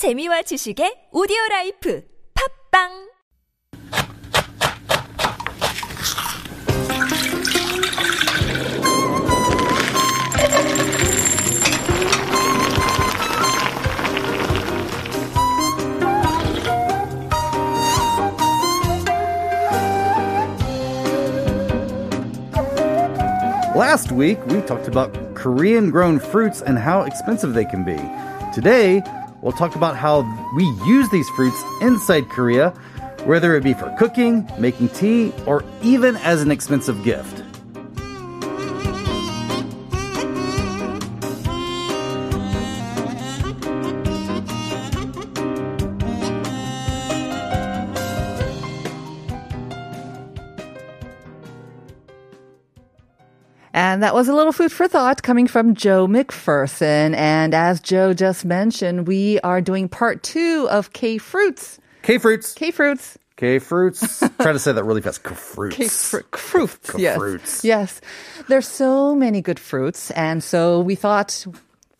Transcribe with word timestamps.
재미와 0.00 0.40
지식의 0.40 1.10
오디오 1.12 1.36
라이프 1.50 2.00
팝빵 2.72 3.10
Last 23.76 24.12
week, 24.12 24.38
we 24.46 24.62
talked 24.62 24.88
about 24.88 25.12
Korean 25.34 25.90
grown 25.90 26.18
fruits 26.18 26.62
and 26.62 26.78
how 26.78 27.02
expensive 27.02 27.52
they 27.52 27.66
can 27.66 27.84
be. 27.84 28.00
Today, 28.54 29.02
we'll 29.42 29.52
talk 29.52 29.76
about 29.76 29.96
how 29.96 30.22
we 30.54 30.64
use 30.86 31.08
these 31.10 31.28
fruits 31.30 31.62
inside 31.80 32.28
Korea, 32.28 32.70
whether 33.24 33.56
it 33.56 33.64
be 33.64 33.74
for 33.74 33.94
cooking, 33.98 34.50
making 34.58 34.88
tea, 34.90 35.32
or 35.46 35.64
even 35.82 36.16
as 36.16 36.42
an 36.42 36.50
expensive 36.50 37.02
gift. 37.04 37.39
And 53.90 54.04
that 54.04 54.14
was 54.14 54.28
a 54.28 54.32
little 54.32 54.52
food 54.52 54.70
for 54.70 54.86
thought 54.86 55.24
coming 55.24 55.48
from 55.48 55.74
Joe 55.74 56.06
McPherson. 56.06 57.12
And 57.16 57.52
as 57.52 57.80
Joe 57.80 58.14
just 58.14 58.44
mentioned, 58.44 59.08
we 59.08 59.40
are 59.40 59.60
doing 59.60 59.88
part 59.88 60.22
two 60.22 60.68
of 60.70 60.92
K 60.92 61.18
Fruits. 61.18 61.80
K 62.02 62.18
fruits. 62.18 62.54
K 62.54 62.70
Fruits. 62.70 63.18
K 63.34 63.58
fruits. 63.58 64.20
Try 64.40 64.52
to 64.52 64.60
say 64.60 64.70
that 64.70 64.84
really 64.84 65.00
fast. 65.00 65.24
K 65.24 65.34
fruits. 65.34 65.76
K 65.76 65.88
fr- 65.88 66.36
fruits. 66.36 66.92
Yes. 66.96 67.16
Fruits. 67.16 67.64
Yes. 67.64 68.00
There's 68.46 68.68
so 68.68 69.16
many 69.16 69.40
good 69.40 69.58
fruits. 69.58 70.12
And 70.12 70.44
so 70.44 70.82
we 70.82 70.94
thought 70.94 71.44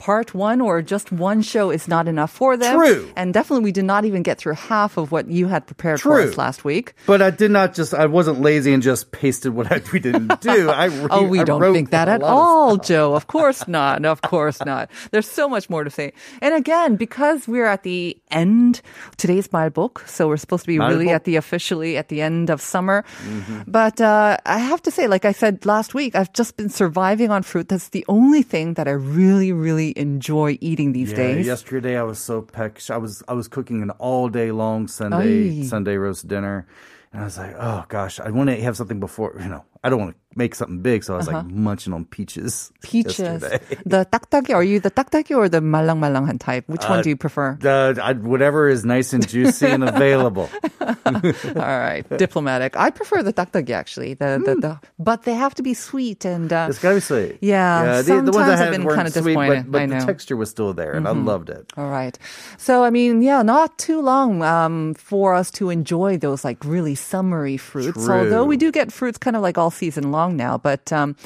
part 0.01 0.35
one 0.35 0.61
or 0.61 0.81
just 0.83 1.13
one 1.13 1.43
show 1.43 1.71
is 1.71 1.87
not 1.87 2.09
enough 2.09 2.33
for 2.33 2.57
them. 2.57 2.75
True. 2.77 3.13
And 3.15 3.33
definitely 3.33 3.65
we 3.65 3.71
did 3.71 3.85
not 3.85 4.05
even 4.05 4.23
get 4.25 4.39
through 4.39 4.55
half 4.55 4.97
of 4.97 5.13
what 5.13 5.29
you 5.29 5.47
had 5.47 5.67
prepared 5.67 6.01
for 6.01 6.21
us 6.21 6.37
last 6.37 6.65
week. 6.65 6.95
But 7.07 7.21
I 7.23 7.31
did 7.31 7.51
not 7.53 7.75
just, 7.75 7.93
I 7.93 8.07
wasn't 8.07 8.41
lazy 8.41 8.73
and 8.73 8.83
just 8.83 9.13
pasted 9.13 9.55
what 9.55 9.71
I, 9.71 9.83
we 9.93 10.01
didn't 10.01 10.41
do. 10.41 10.71
I 10.71 10.87
re- 10.87 11.07
Oh, 11.11 11.29
we 11.29 11.41
I 11.41 11.45
don't 11.45 11.73
think 11.73 11.91
that 11.91 12.09
at 12.09 12.23
lot 12.23 12.33
of 12.33 12.39
all, 12.39 12.77
Joe. 12.79 13.15
Of 13.15 13.27
course 13.27 13.69
not. 13.79 14.05
Of 14.05 14.23
course 14.23 14.65
not. 14.65 14.91
There's 15.13 15.29
so 15.29 15.49
much 15.49 15.69
more 15.69 15.85
to 15.85 15.91
say. 15.91 16.13
And 16.41 16.55
again, 16.55 16.97
because 16.97 17.47
we're 17.47 17.67
at 17.67 17.83
the 17.83 18.17
end, 18.31 18.81
today's 19.19 19.49
Malbok, 19.49 20.09
so 20.09 20.29
we're 20.29 20.39
supposed 20.39 20.65
to 20.65 20.69
be 20.69 20.79
really 20.79 21.07
말복? 21.07 21.15
at 21.15 21.25
the 21.25 21.37
officially 21.37 21.97
at 21.99 22.09
the 22.09 22.23
end 22.23 22.49
of 22.49 22.61
summer. 22.63 23.05
Mm-hmm. 23.23 23.63
But 23.67 24.01
uh, 24.01 24.39
I 24.47 24.59
have 24.59 24.81
to 24.83 24.91
say, 24.91 25.09
like 25.09 25.27
I 25.27 25.33
said 25.33 25.67
last 25.67 25.93
week, 25.93 26.15
I've 26.15 26.33
just 26.33 26.57
been 26.57 26.71
surviving 26.71 27.31
on 27.31 27.43
fruit. 27.43 27.69
That's 27.69 27.91
the 27.91 28.05
only 28.09 28.43
thing 28.43 28.75
that 28.75 28.89
I 28.89 28.93
really, 28.93 29.53
really 29.53 29.90
enjoy 29.97 30.59
eating 30.61 30.93
these 30.93 31.11
Yeah, 31.11 31.17
days. 31.17 31.47
yesterday 31.47 31.97
I 31.97 32.03
was 32.03 32.19
so 32.19 32.43
pecked. 32.43 32.91
I 32.91 32.97
was 32.97 33.23
I 33.29 33.33
was 33.35 33.49
cooking 33.49 33.83
an 33.83 33.91
all 33.93 34.29
day 34.29 34.51
long 34.53 34.89
Sunday 34.89 35.61
Ay. 35.61 35.63
Sunday 35.63 35.97
roast 35.97 36.29
dinner, 36.29 36.67
and 37.13 37.23
I 37.23 37.25
was 37.25 37.39
like, 37.39 37.55
oh 37.59 37.85
gosh, 37.89 38.21
I 38.21 38.31
want 38.31 38.51
to 38.51 38.61
have 38.63 38.77
something 38.77 39.01
before 39.01 39.37
you 39.41 39.49
know. 39.49 39.65
I 39.83 39.89
don't 39.89 40.01
want 40.01 40.15
to 40.15 40.20
make 40.37 40.55
something 40.55 40.81
big. 40.81 41.03
So 41.05 41.15
I 41.15 41.17
was 41.17 41.29
uh-huh. 41.29 41.39
like 41.39 41.47
munching 41.47 41.93
on 41.93 42.05
peaches. 42.05 42.73
Peaches. 42.83 43.43
Yesterday. 43.43 43.83
The 43.85 44.07
takdaki. 44.07 44.55
Are 44.55 44.63
you 44.63 44.81
the 44.81 44.91
takdaki 44.91 45.37
or 45.37 45.49
the 45.49 45.61
malang 45.61 45.99
malanghan 45.99 46.39
type? 46.39 46.69
Which 46.69 46.85
uh, 46.85 46.89
one 46.89 47.03
do 47.03 47.09
you 47.09 47.17
prefer? 47.17 47.59
The, 47.61 47.99
I, 48.03 48.13
whatever 48.13 48.69
is 48.69 48.85
nice 48.85 49.13
and 49.13 49.27
juicy 49.27 49.67
and 49.67 49.85
available. 49.89 50.49
All 50.81 51.79
right, 51.87 52.05
diplomatic. 52.17 52.77
I 52.77 52.91
prefer 52.91 53.23
the 53.23 53.33
takdaki 53.33 53.71
actually. 53.71 54.15
The, 54.15 54.39
mm. 54.39 54.45
the, 54.45 54.55
hmm. 54.55 54.61
the, 54.61 54.81
but 54.99 55.25
they 55.25 55.35
have 55.35 55.55
to 55.57 55.63
be 55.63 55.75
sweet 55.75 56.25
and 56.25 56.53
uh, 56.53 56.67
it's 56.71 56.79
gotta 56.79 56.97
be 56.97 57.01
sweet. 57.01 57.39
Yeah. 57.41 57.85
yeah 57.85 58.03
the, 58.03 58.23
the 58.23 58.33
ones 58.33 58.49
I 58.49 58.57
have 58.57 58.71
been 58.71 58.87
kind 58.87 59.09
of 59.09 59.15
disappointed. 59.15 59.65
Sweet, 59.65 59.73
but, 59.73 59.89
but 59.89 59.99
the 59.99 60.07
texture 60.07 60.37
was 60.37 60.51
still 60.51 60.73
there, 60.73 60.93
and 60.93 61.07
mm-hmm. 61.07 61.29
I 61.29 61.33
loved 61.33 61.51
it. 61.51 61.73
All 61.77 61.91
right. 61.91 62.19
So 62.57 62.85
I 62.85 62.91
mean, 62.91 63.23
yeah, 63.23 63.43
not 63.43 63.77
too 63.79 64.01
long 64.01 64.43
um, 64.43 64.95
for 64.95 65.35
us 65.35 65.51
to 65.53 65.71
enjoy 65.71 66.19
those 66.19 66.45
like 66.45 66.65
really 66.65 66.95
summery 66.95 67.57
fruits. 67.57 68.05
True. 68.07 68.15
Although 68.15 68.45
we 68.45 68.57
do 68.57 68.71
get 68.71 68.93
fruits 68.93 69.19
kind 69.19 69.37
of 69.37 69.43
like 69.43 69.59
all 69.59 69.71
season 69.71 70.13
long 70.13 70.20
now, 70.29 70.59
but 70.59 70.93
um, 70.93 71.17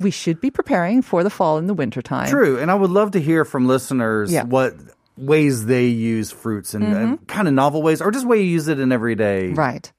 we 0.00 0.10
should 0.10 0.40
be 0.40 0.50
preparing 0.50 1.00
for 1.02 1.22
the 1.24 1.30
fall 1.30 1.56
and 1.56 1.68
the 1.68 1.74
winter 1.74 2.02
time. 2.02 2.28
True, 2.28 2.58
and 2.58 2.70
I 2.70 2.74
would 2.74 2.90
love 2.90 3.12
to 3.12 3.20
hear 3.20 3.44
from 3.44 3.66
listeners 3.66 4.32
Yeah. 4.32 4.42
Mm-hmm. 4.42 4.50
what 4.50 4.74
ways 5.16 5.66
they 5.66 5.86
use 5.86 6.30
fruits 6.32 6.74
and, 6.74 7.24
kind 7.28 7.46
of 7.48 7.54
novel 7.54 7.82
ways, 7.82 8.02
or 8.02 8.10
just 8.10 8.26
way 8.26 8.38
you 8.42 8.48
use 8.50 8.68
it 8.68 8.80
in 8.80 8.90
everyday 8.92 9.52
Right. 9.52 9.90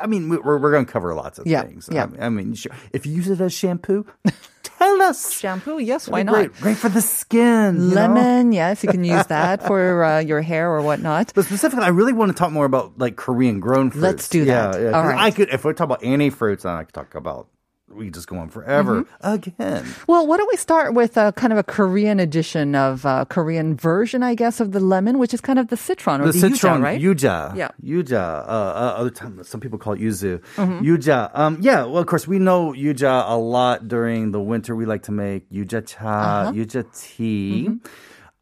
I 0.00 0.06
mean, 0.06 0.28
we- 0.30 0.38
we're, 0.38 0.58
we're 0.58 0.72
going 0.72 0.86
to 0.86 0.90
cover 0.92 1.14
lots 1.14 1.38
of 1.38 1.46
Yeah, 1.46 1.62
things. 1.62 1.88
yeah. 1.92 2.06
I, 2.18 2.26
I 2.26 2.28
mean, 2.30 2.54
sure. 2.54 2.72
if 2.92 3.04
you 3.06 3.12
use 3.12 3.28
it 3.28 3.40
as 3.40 3.52
shampoo, 3.52 4.06
tell 4.62 5.02
us. 5.02 5.38
Shampoo, 5.38 5.78
yes, 5.78 6.08
why 6.08 6.22
not? 6.22 6.32
Great, 6.34 6.54
great 6.54 6.76
for 6.78 6.88
the 6.88 7.02
skin. 7.02 7.74
you 7.76 7.94
know? 7.94 7.94
Lemon, 7.94 8.52
yes, 8.52 8.82
you 8.82 8.88
can 8.88 9.04
use 9.04 9.26
that 9.26 9.64
for 9.66 10.02
uh, 10.02 10.18
your 10.20 10.40
hair 10.40 10.70
or 10.72 10.80
whatnot. 10.80 11.32
But 11.34 11.44
specifically, 11.44 11.84
I 11.84 11.88
really 11.90 12.14
want 12.14 12.32
to 12.32 12.36
talk 12.36 12.50
more 12.50 12.64
about 12.64 12.98
like 12.98 13.16
Korean 13.16 13.60
grown 13.60 13.90
fruits. 13.90 14.02
Let's 14.02 14.28
do 14.30 14.46
that. 14.46 14.74
Yeah, 14.80 14.90
yeah. 14.90 14.96
All 14.96 15.04
right. 15.04 15.18
I 15.18 15.30
could, 15.30 15.50
if 15.50 15.64
we 15.64 15.74
talk 15.74 15.84
about 15.84 16.00
any 16.02 16.30
fruits, 16.30 16.62
then 16.64 16.72
I 16.72 16.84
could 16.84 16.94
talk 16.94 17.14
about. 17.14 17.48
We 17.94 18.10
just 18.10 18.26
go 18.26 18.36
on 18.38 18.48
forever 18.48 19.02
Mm-hmm. 19.02 19.34
again. 19.34 19.84
Well, 20.06 20.26
why 20.26 20.36
don't 20.38 20.48
we 20.50 20.56
start 20.56 20.94
with 20.94 21.16
a 21.16 21.32
kind 21.32 21.52
of 21.52 21.58
a 21.58 21.62
Korean 21.62 22.18
edition 22.20 22.74
of 22.74 23.04
uh, 23.06 23.24
Korean 23.26 23.76
version, 23.76 24.22
I 24.22 24.34
guess, 24.34 24.60
of 24.60 24.72
the 24.72 24.80
lemon, 24.80 25.18
which 25.18 25.34
is 25.34 25.40
kind 25.40 25.58
of 25.58 25.68
the 25.68 25.76
citron 25.76 26.20
or 26.20 26.26
The 26.26 26.32
the, 26.32 26.38
citron, 26.50 26.80
yuja, 26.80 26.82
right? 26.82 27.00
yuja, 27.00 27.56
Yeah. 27.56 27.68
yuja. 27.84 28.12
Uh, 28.18 28.50
uh, 28.50 28.94
other 28.98 29.10
time, 29.10 29.42
some 29.44 29.60
people 29.60 29.78
call 29.78 29.92
it 29.94 30.00
yuzu. 30.00 30.40
Mm-hmm. 30.56 30.84
Yuja. 30.86 31.30
Um, 31.34 31.58
yeah. 31.60 31.84
Well, 31.84 31.98
of 31.98 32.06
course, 32.06 32.26
we 32.26 32.38
know 32.38 32.72
yuja 32.72 33.24
a 33.28 33.36
lot 33.36 33.88
during 33.88 34.32
the 34.32 34.40
winter. 34.40 34.74
We 34.74 34.86
like 34.86 35.02
to 35.04 35.12
make 35.12 35.48
yuja 35.50 35.86
cha, 35.86 36.48
Uh-huh. 36.48 36.52
yuja 36.52 36.84
tea. 36.98 37.66
Mm-hmm. 37.68 37.86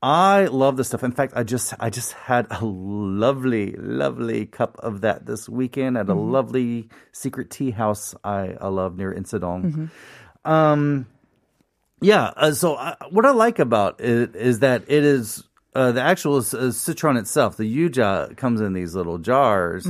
I 0.02 0.46
love 0.46 0.78
this 0.78 0.88
stuff. 0.88 1.04
In 1.04 1.12
fact, 1.12 1.34
I 1.36 1.42
just 1.42 1.74
I 1.78 1.90
just 1.90 2.12
had 2.14 2.46
a 2.50 2.64
lovely, 2.64 3.72
lovely 3.72 4.46
cup 4.46 4.78
of 4.78 5.02
that 5.02 5.26
this 5.26 5.46
weekend 5.48 5.98
at 5.98 6.08
a 6.08 6.12
Mm-hmm. 6.14 6.32
lovely 6.32 6.88
secret 7.12 7.50
tea 7.50 7.70
house 7.70 8.14
I, 8.24 8.56
I 8.60 8.68
love 8.68 8.96
near 8.96 9.12
Insadong. 9.14 9.64
Mm-hmm. 10.44 10.50
Um, 10.50 11.06
yeah. 12.00 12.32
Uh, 12.34 12.52
so 12.52 12.76
uh, 12.76 12.94
what 13.10 13.26
I 13.26 13.32
like 13.32 13.58
about 13.58 14.00
it 14.00 14.34
is 14.36 14.60
that 14.60 14.84
it 14.88 15.04
is 15.04 15.44
uh, 15.75 15.92
the 15.92 16.00
actual 16.00 16.36
uh, 16.36 16.70
citron 16.72 17.16
itself. 17.16 17.56
The 17.56 17.64
yuja 17.64 18.36
comes 18.36 18.60
in 18.60 18.72
these 18.72 18.94
little 18.94 19.19
jars 19.19 19.84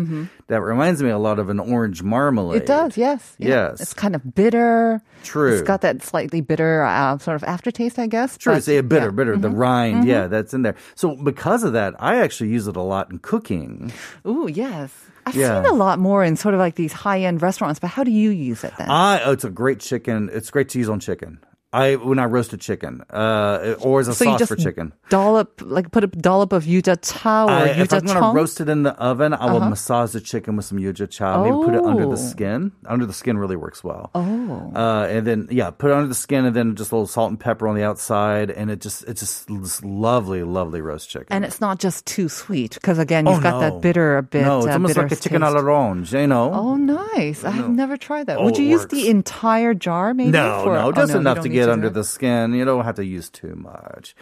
that 0.49 0.61
reminds 0.61 1.03
me 1.03 1.11
a 1.11 1.19
lot 1.19 1.39
of 1.39 1.49
an 1.49 1.59
orange 1.59 2.03
marmalade. 2.03 2.63
Mm-hmm. 2.63 2.65
It 2.65 2.67
does, 2.67 2.97
yes. 2.97 3.35
Yeah. 3.39 3.49
Yes. 3.49 3.81
It's 3.81 3.95
kind 3.95 4.15
of 4.15 4.35
bitter. 4.35 5.01
True. 5.23 5.53
It's 5.55 5.63
got 5.63 5.81
that 5.83 6.03
slightly 6.03 6.41
bitter 6.41 6.83
uh, 6.83 7.19
sort 7.19 7.37
of 7.37 7.45
aftertaste, 7.45 7.99
I 7.99 8.07
guess. 8.09 8.37
True, 8.37 8.53
but- 8.53 8.59
it's 8.59 8.69
a 8.69 8.81
bitter, 8.83 9.07
yeah. 9.07 9.11
bitter. 9.13 9.37
The 9.37 9.51
rind, 9.51 10.07
yeah, 10.07 10.27
that's 10.27 10.53
in 10.53 10.63
there. 10.63 10.75
So 10.95 11.17
because 11.17 11.65
of 11.65 11.73
that, 11.75 11.95
I 11.99 12.17
actually 12.21 12.51
use 12.51 12.67
it 12.67 12.77
a 12.77 12.83
lot 12.83 13.11
in 13.11 13.19
cooking. 13.19 13.93
Ooh, 14.27 14.49
yes. 14.53 14.93
I've 15.27 15.35
Yeah. 15.37 15.63
seen 15.63 15.71
a 15.71 15.75
lot 15.75 15.99
more 15.99 16.25
in 16.25 16.37
sort 16.37 16.55
of 16.55 16.61
like 16.61 16.75
these 16.77 16.93
high 16.93 17.21
end 17.21 17.43
restaurants, 17.43 17.79
but 17.79 17.89
how 17.89 18.05
do 18.05 18.11
you 18.11 18.31
use 18.31 18.65
it 18.65 18.73
then? 18.79 18.91
I, 18.91 19.23
oh, 19.25 19.33
it's 19.33 19.45
a 19.45 19.51
great 19.51 19.79
chicken. 19.81 20.31
It's 20.33 20.51
great 20.51 20.69
to 20.71 20.79
use 20.79 20.89
on 20.89 20.99
chicken. 21.01 21.39
I 21.73 21.95
when 21.95 22.19
I 22.19 22.25
roast 22.25 22.53
a 22.53 22.57
chicken, 22.57 23.03
uh, 23.11 23.77
or 23.81 24.01
as 24.01 24.09
a 24.09 24.15
so 24.15 24.25
sauce 24.25 24.49
for 24.49 24.57
chicken. 24.57 24.93
dollop, 25.09 25.61
like 25.63 25.93
put 25.93 26.03
a 26.03 26.09
dollop 26.09 26.53
of 26.53 26.65
yuja 26.65 26.99
cha 27.01 27.45
or 27.47 27.51
I, 27.51 27.69
if 27.69 27.93
I'm 27.93 28.01
going 28.01 28.17
to 28.21 28.33
roast 28.37 28.61
it 28.61 28.69
in 28.69 28.83
the 28.83 28.93
oven, 28.95 29.33
I 29.33 29.53
will 29.53 29.61
massage 29.61 30.11
the 30.13 30.21
chicken 30.21 30.57
with 30.57 30.65
some 30.65 30.79
yuja 30.79 31.09
cha. 31.09 31.41
Maybe 31.45 31.55
put 31.55 31.75
it 31.75 31.85
under 31.85 32.05
Oh. 32.05 32.11
the 32.11 32.17
skin. 32.17 32.73
Under 32.87 33.07
the 33.07 33.13
skin 33.13 33.39
really 33.39 33.55
works 33.55 33.85
well. 33.85 34.11
Oh. 34.17 34.73
Uh, 34.75 35.07
and 35.09 35.25
then 35.25 35.47
yeah, 35.51 35.71
put 35.71 35.93
it 35.93 35.95
under 35.95 36.09
the 36.09 36.15
skin, 36.15 36.45
and 36.45 36.57
then 36.57 36.75
just 36.75 36.91
a 36.91 36.95
little 36.97 37.07
salt 37.07 37.31
and 37.31 37.39
pepper 37.39 37.69
on 37.69 37.77
the 37.77 37.85
outside, 37.85 38.51
and 38.51 38.69
it 38.69 38.81
just 38.81 39.05
it's 39.05 39.21
just 39.21 39.47
this 39.47 39.81
lovely, 39.85 40.43
lovely 40.43 40.81
roast 40.81 41.09
chicken. 41.09 41.29
And 41.31 41.45
it's 41.45 41.61
not 41.61 41.79
just 41.79 42.05
too 42.05 42.29
sweet 42.29 42.75
because 42.75 42.99
again, 42.99 43.29
oh, 43.29 43.35
you've 43.35 43.45
got 43.45 43.61
no. 43.61 43.71
that 43.71 43.81
bitter 43.81 44.17
a 44.17 44.25
bit. 44.25 44.43
No, 44.43 44.59
it's 44.59 44.67
uh, 44.67 44.73
almost 44.73 44.97
like 44.97 45.13
a 45.13 45.17
chicken 45.17 45.43
taste. 45.43 45.55
à 45.55 45.63
l'orange. 45.63 46.13
You 46.13 46.27
know. 46.27 46.51
Oh, 46.53 46.75
nice! 46.75 47.45
I've 47.45 47.71
never 47.71 47.97
tried 47.97 48.27
that. 48.27 48.39
Oh, 48.39 48.47
Would 48.47 48.59
you 48.59 48.65
use 48.65 48.89
the 48.89 49.09
entire 49.09 49.73
jar, 49.73 50.15
maybe? 50.15 50.33
No, 50.33 50.65
for- 50.65 50.75
no, 50.75 50.87
oh, 50.89 50.93
just 50.93 51.15
enough 51.15 51.41
to 51.43 51.49
need 51.49 51.60
get 51.61 51.71
under 51.71 51.89
that? 51.89 51.95
the 51.95 52.05
skin. 52.05 52.53
You 52.55 52.65
don't 52.65 52.85
have 52.85 52.97
to 52.97 53.05
use 53.05 53.29
too 53.31 53.55
much. 53.57 54.15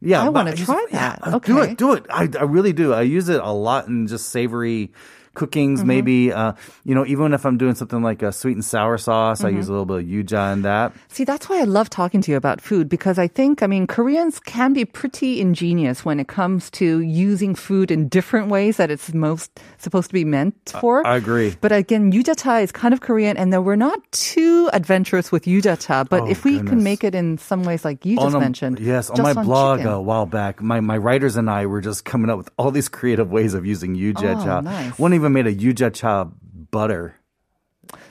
Yeah, 0.00 0.24
I 0.24 0.28
wanna 0.30 0.52
just- 0.54 0.64
try 0.64 0.84
yeah, 0.90 1.16
that. 1.16 1.34
uh, 1.34 1.38
Do 1.38 1.60
it, 1.60 1.78
do 1.78 1.92
it. 1.92 2.06
I, 2.10 2.28
I 2.38 2.42
really 2.42 2.72
do. 2.72 2.92
I 2.92 3.02
use 3.02 3.28
it 3.28 3.40
a 3.40 3.52
lot 3.52 3.86
in 3.88 4.06
just 4.06 4.28
savory 4.30 4.92
cookings, 5.34 5.80
Mm-hmm. 5.80 5.88
maybe, 5.88 6.32
uh, 6.32 6.52
you 6.84 6.94
know, 6.94 7.06
even 7.06 7.32
if 7.32 7.44
I'm 7.46 7.56
doing 7.58 7.74
something 7.74 8.02
like 8.02 8.22
a 8.22 8.32
sweet 8.32 8.52
and 8.56 8.64
sour 8.64 8.98
sauce, 8.98 9.42
I 9.42 9.48
Mm-hmm. 9.48 9.56
use 9.56 9.68
a 9.68 9.72
little 9.72 9.86
bit 9.86 9.98
of 10.00 10.04
yuja 10.04 10.52
in 10.52 10.62
that. 10.62 10.92
See, 11.08 11.24
that's 11.24 11.48
why 11.48 11.60
I 11.60 11.64
love 11.64 11.88
talking 11.90 12.20
to 12.22 12.30
you 12.30 12.36
about 12.36 12.60
food 12.60 12.88
because 12.88 13.18
I 13.18 13.28
think, 13.28 13.62
I 13.62 13.66
mean, 13.66 13.86
Koreans 13.86 14.38
can 14.40 14.72
be 14.72 14.84
pretty 14.84 15.40
ingenious 15.40 16.04
when 16.04 16.20
it 16.20 16.28
comes 16.28 16.70
to 16.72 17.00
using 17.00 17.54
food 17.54 17.90
in 17.90 18.08
different 18.08 18.48
ways 18.48 18.76
that 18.76 18.90
it's 18.90 19.12
most 19.14 19.50
supposed 19.78 20.08
to 20.08 20.14
be 20.14 20.24
meant 20.24 20.54
for. 20.80 21.06
I 21.06 21.16
agree. 21.16 21.54
But 21.60 21.72
again, 21.72 22.12
yujacha 22.12 22.62
is 22.62 22.72
kind 22.72 22.92
of 22.94 23.00
Korean, 23.00 23.36
and 23.36 23.52
we're 23.64 23.76
not 23.76 24.00
too 24.12 24.68
adventurous 24.72 25.30
with 25.32 25.44
yujacha. 25.44 26.08
But 26.08 26.22
Oh, 26.22 26.28
if 26.30 26.44
we 26.44 26.58
can 26.62 26.82
make 26.82 27.04
it 27.04 27.14
in 27.14 27.38
some 27.38 27.62
ways 27.64 27.84
like 27.84 28.04
you 28.06 28.16
just 28.16 28.34
a- 28.34 28.40
mentioned, 28.40 28.78
Yes, 28.80 29.10
on 29.10 29.22
my 29.22 29.32
blog 29.34 29.78
chicken. 29.80 29.92
a 29.92 30.00
while 30.00 30.26
back, 30.26 30.60
my, 30.62 30.80
my 30.80 30.96
writers 30.96 31.36
and 31.36 31.48
I 31.50 31.66
were 31.66 31.80
just 31.80 32.04
coming 32.04 32.30
up 32.30 32.38
with 32.38 32.50
all 32.58 32.70
these 32.70 32.88
creative 32.88 33.30
ways 33.30 33.54
of 33.54 33.66
using 33.66 33.96
yuja 33.96 34.32
Oh, 34.46 34.60
nice. 34.60 34.98
One 34.98 35.12
even 35.22 35.32
made 35.32 35.46
a 35.46 35.54
yuja 35.54 35.92
cha 35.94 36.24
butter. 36.70 37.14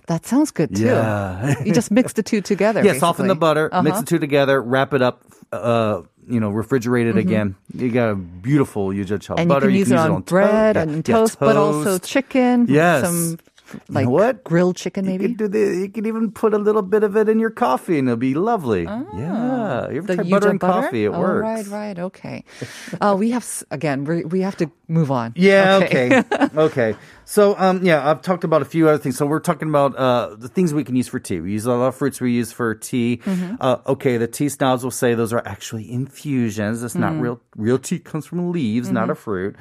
that 0.07 0.25
sounds 0.25 0.51
good 0.51 0.75
too. 0.75 0.85
Yeah. 0.85 1.61
you 1.63 1.73
just 1.73 1.91
mix 1.91 2.13
the 2.13 2.23
two 2.23 2.41
together. 2.41 2.83
yeah, 2.85 2.93
soften 2.97 3.27
the 3.27 3.35
butter, 3.35 3.69
mix 3.83 3.91
Uh-huh. 3.91 3.99
the 4.01 4.05
two 4.05 4.19
together, 4.19 4.61
wrap 4.61 4.93
it 4.93 5.01
up, 5.01 5.23
uh, 5.51 6.01
you 6.27 6.39
know, 6.39 6.51
refrigerate 6.51 7.07
it 7.09 7.17
again. 7.17 7.55
You 7.73 7.91
got 7.91 8.09
a 8.11 8.15
beautiful 8.15 8.89
yuja 8.89 9.19
cha 9.19 9.33
Mm-hmm. 9.33 9.39
and 9.41 9.49
butter. 9.49 9.69
you 9.69 9.83
can 9.85 9.91
use 9.93 10.05
it 10.05 10.09
on, 10.11 10.23
to- 10.23 10.33
bread 10.33 10.75
yeah, 10.75 10.81
and 10.83 11.07
yeah, 11.07 11.15
toast, 11.15 11.39
but 11.39 11.57
also 11.57 11.97
chicken. 11.99 12.65
Yes. 12.69 13.03
Some 13.05 13.37
You 13.73 13.79
like 13.89 14.05
know 14.05 14.11
what? 14.11 14.43
grilled 14.43 14.75
chicken, 14.75 15.05
maybe. 15.05 15.23
You 15.23 15.29
could 15.29 15.37
do 15.37 15.47
the, 15.47 15.77
You 15.81 15.89
could 15.89 16.07
even 16.07 16.31
put 16.31 16.53
a 16.53 16.57
little 16.57 16.81
bit 16.81 17.03
of 17.03 17.15
it 17.15 17.29
in 17.29 17.39
your 17.39 17.49
coffee, 17.51 17.97
and 17.99 18.07
it'll 18.07 18.17
be 18.17 18.33
lovely. 18.33 18.83
yeah, 18.83 19.89
you 19.89 19.97
ever 19.97 20.07
the 20.07 20.15
tried 20.15 20.29
butter 20.29 20.49
and 20.49 20.59
coffee? 20.59 21.05
It 21.05 21.09
oh, 21.09 21.19
works. 21.19 21.43
Right, 21.43 21.67
right, 21.67 21.99
okay. 21.99 22.43
Uh, 22.99 23.15
we 23.17 23.31
have 23.31 23.45
again. 23.71 24.03
We 24.05 24.23
we 24.25 24.41
have 24.41 24.57
to 24.57 24.71
move 24.87 25.11
on. 25.11 25.33
Yeah, 25.41 25.79
okay. 25.83 26.23
Okay. 26.55 26.95
So, 27.25 27.55
um, 27.57 27.83
yeah, 27.85 28.09
I've 28.09 28.21
talked 28.21 28.43
about 28.43 28.61
a 28.61 28.65
few 28.65 28.89
other 28.89 28.97
things. 28.97 29.17
So 29.17 29.25
we're 29.25 29.39
talking 29.39 29.69
about 29.69 29.95
uh, 29.95 30.35
the 30.35 30.49
things 30.49 30.73
we 30.73 30.83
can 30.83 30.95
use 30.97 31.07
for 31.07 31.19
tea. 31.19 31.39
We 31.39 31.53
use 31.53 31.65
a 31.65 31.71
lot 31.71 31.87
of 31.87 31.95
fruits 31.95 32.19
we 32.19 32.31
use 32.33 32.51
for 32.51 32.75
tea. 32.75 33.21
Mm-hmm. 33.23 33.55
Uh, 33.61 33.77
okay, 33.87 34.17
the 34.17 34.27
tea 34.27 34.49
snobs 34.49 34.83
will 34.83 34.91
say 34.91 35.13
those 35.13 35.31
are 35.31 35.41
actually 35.45 35.89
infusions. 35.89 36.83
It's 36.83 36.95
Mm. 36.95 36.99
not 36.99 37.19
real. 37.21 37.39
Real 37.55 37.79
tea 37.79 37.99
comes 37.99 38.25
from 38.25 38.51
leaves, 38.51 38.91
not 38.91 39.09
a 39.09 39.15
fruit. 39.15 39.55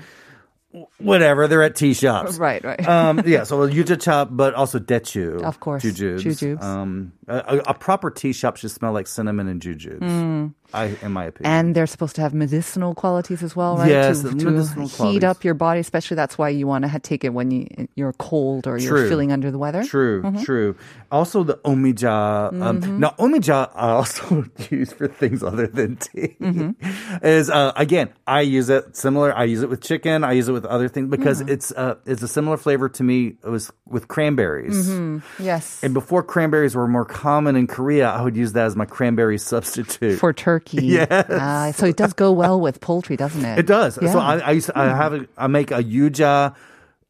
Whatever, 0.98 1.48
they're 1.48 1.62
at 1.64 1.74
tea 1.74 1.94
shops. 1.94 2.38
Right, 2.38 2.62
right. 2.62 2.86
um, 2.88 3.22
yeah, 3.26 3.42
so 3.42 3.58
yuja 3.68 4.00
chop, 4.00 4.28
but 4.30 4.54
also 4.54 4.78
daechu. 4.78 5.42
Of 5.42 5.58
course, 5.58 5.82
jujubes. 5.82 6.20
jujubes. 6.20 6.62
Um, 6.62 7.12
a, 7.26 7.62
a- 7.66 7.74
proper 7.74 8.10
tea 8.10 8.32
shop 8.32 8.56
should 8.56 8.70
smell 8.70 8.92
like 8.92 9.06
cinnamon 9.08 9.48
and 9.48 9.60
jujubes. 9.60 10.52
I, 10.72 10.96
in 11.02 11.12
my 11.12 11.24
opinion. 11.26 11.52
And 11.52 11.74
they're 11.74 11.86
supposed 11.86 12.16
to 12.16 12.22
have 12.22 12.34
medicinal 12.34 12.94
qualities 12.94 13.42
as 13.42 13.54
well, 13.56 13.76
right? 13.76 13.88
Yes, 13.90 14.22
to, 14.22 14.28
the 14.30 14.38
to 14.38 14.50
medicinal 14.50 14.88
heat 14.88 15.24
up 15.24 15.44
your 15.44 15.54
body, 15.54 15.80
especially 15.80 16.14
that's 16.16 16.36
why 16.38 16.48
you 16.50 16.66
want 16.66 16.84
to 16.90 16.98
take 17.00 17.24
it 17.24 17.30
when 17.30 17.50
you 17.50 17.66
you're 17.94 18.12
cold 18.14 18.66
or 18.66 18.78
you're 18.78 19.08
feeling 19.08 19.32
under 19.32 19.50
the 19.50 19.58
weather. 19.58 19.84
True, 19.84 20.22
Mm-hmm. 20.22 20.42
true. 20.42 20.76
Also, 21.10 21.42
the 21.42 21.54
omija. 21.58 22.52
Um, 22.62 23.00
now, 23.00 23.10
omija 23.18 23.70
I 23.74 23.90
also 23.90 24.44
use 24.70 24.92
for 24.92 25.08
things 25.08 25.42
other 25.42 25.66
than 25.66 25.96
tea. 25.96 26.36
Mm-hmm. 26.40 27.24
Is 27.26 27.50
uh, 27.50 27.72
again, 27.76 28.10
I 28.26 28.42
use 28.42 28.68
it 28.70 28.96
similar. 28.96 29.34
I 29.36 29.44
use 29.44 29.62
it 29.62 29.68
with 29.70 29.82
chicken. 29.82 30.24
I 30.24 30.32
use 30.32 30.48
it 30.48 30.52
with 30.52 30.64
other 30.64 30.88
things 30.88 31.08
because 31.10 31.40
Mm-hmm. 31.40 31.48
it's 31.52 31.72
uh, 31.72 31.94
it's 32.06 32.22
a 32.22 32.28
similar 32.28 32.56
flavor 32.56 32.88
to 32.90 33.02
me. 33.02 33.36
It 33.42 33.48
was 33.48 33.70
with 33.86 34.08
cranberries. 34.08 34.88
Yes, 35.38 35.82
And 35.82 35.94
before 35.94 36.22
cranberries 36.22 36.74
were 36.76 36.86
more 36.86 37.04
common 37.04 37.56
in 37.56 37.66
Korea, 37.66 38.08
I 38.10 38.22
would 38.22 38.36
use 38.36 38.52
that 38.52 38.66
as 38.66 38.76
my 38.76 38.84
cranberry 38.84 39.38
substitute. 39.38 40.18
for 40.18 40.32
turkey. 40.32 40.59
Yes. 40.72 41.26
Ah, 41.30 41.72
so 41.74 41.86
it 41.86 41.96
does 41.96 42.12
go 42.12 42.32
well 42.32 42.60
with 42.60 42.80
poultry, 42.80 43.16
doesn't 43.16 43.44
it? 43.44 43.58
It 43.60 43.66
does. 43.66 43.98
Yeah. 44.00 44.12
So 44.12 44.18
I, 44.18 44.38
I, 44.38 44.50
used 44.52 44.66
to, 44.66 44.78
I 44.78 44.86
have 44.86 45.12
a, 45.14 45.26
I 45.36 45.46
make 45.46 45.70
a 45.70 45.82
yuja 45.82 46.54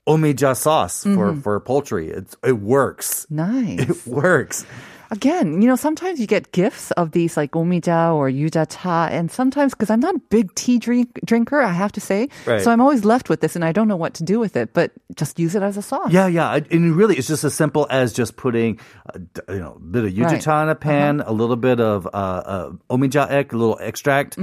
omija 0.07 0.57
sauce 0.57 1.03
for 1.05 1.31
Mm-hmm. 1.33 1.41
for 1.41 1.61
poultry. 1.61 2.09
It's, 2.11 2.37
it 2.45 2.59
works. 2.59 3.27
nice. 3.31 3.79
It 3.91 4.07
works. 4.07 4.65
Again, 5.13 5.61
you 5.61 5.67
know, 5.67 5.75
sometimes 5.75 6.21
you 6.21 6.27
get 6.29 6.53
gifts 6.53 6.93
of 6.93 7.11
these 7.11 7.37
like 7.37 7.51
omija 7.53 8.15
or 8.15 8.31
yuja 8.31 8.65
cha, 8.71 9.07
and 9.11 9.29
sometimes 9.31 9.75
because 9.75 9.91
I'm 9.91 9.99
not 9.99 10.15
a 10.15 10.21
big 10.31 10.55
tea 10.55 10.79
drink 10.79 11.19
drinker, 11.25 11.61
I 11.61 11.73
have 11.73 11.91
to 11.93 12.01
say, 12.01 12.29
Right. 12.47 12.63
so 12.63 12.71
I'm 12.71 12.81
always 12.81 13.05
left 13.05 13.29
with 13.29 13.41
this, 13.41 13.57
and 13.57 13.65
I 13.65 13.73
don't 13.73 13.89
know 13.89 13.97
what 13.97 14.15
to 14.15 14.25
do 14.25 14.39
with 14.39 14.55
it. 14.57 14.73
But 14.73 14.93
just 15.17 15.41
use 15.41 15.57
it 15.57 15.63
as 15.65 15.77
a 15.77 15.83
sauce. 15.83 16.13
Yeah, 16.13 16.29
yeah. 16.29 16.61
And 16.71 16.95
really, 16.95 17.17
it's 17.17 17.27
just 17.27 17.43
as 17.43 17.55
simple 17.55 17.89
as 17.91 18.13
just 18.13 18.37
putting, 18.37 18.79
uh, 19.13 19.19
you 19.53 19.59
know, 19.59 19.75
a 19.77 19.81
bit 19.81 20.05
of 20.05 20.17
Right. 20.17 20.41
yuja 20.41 20.63
in 20.63 20.69
a 20.69 20.75
pan, 20.77 21.21
a 21.27 21.33
little 21.33 21.57
bit 21.57 21.81
of 21.81 22.07
uh, 22.07 22.11
uh, 22.11 22.71
omija 22.89 23.29
ek, 23.31 23.53
a 23.53 23.57
little 23.57 23.79
extract, 23.81 24.39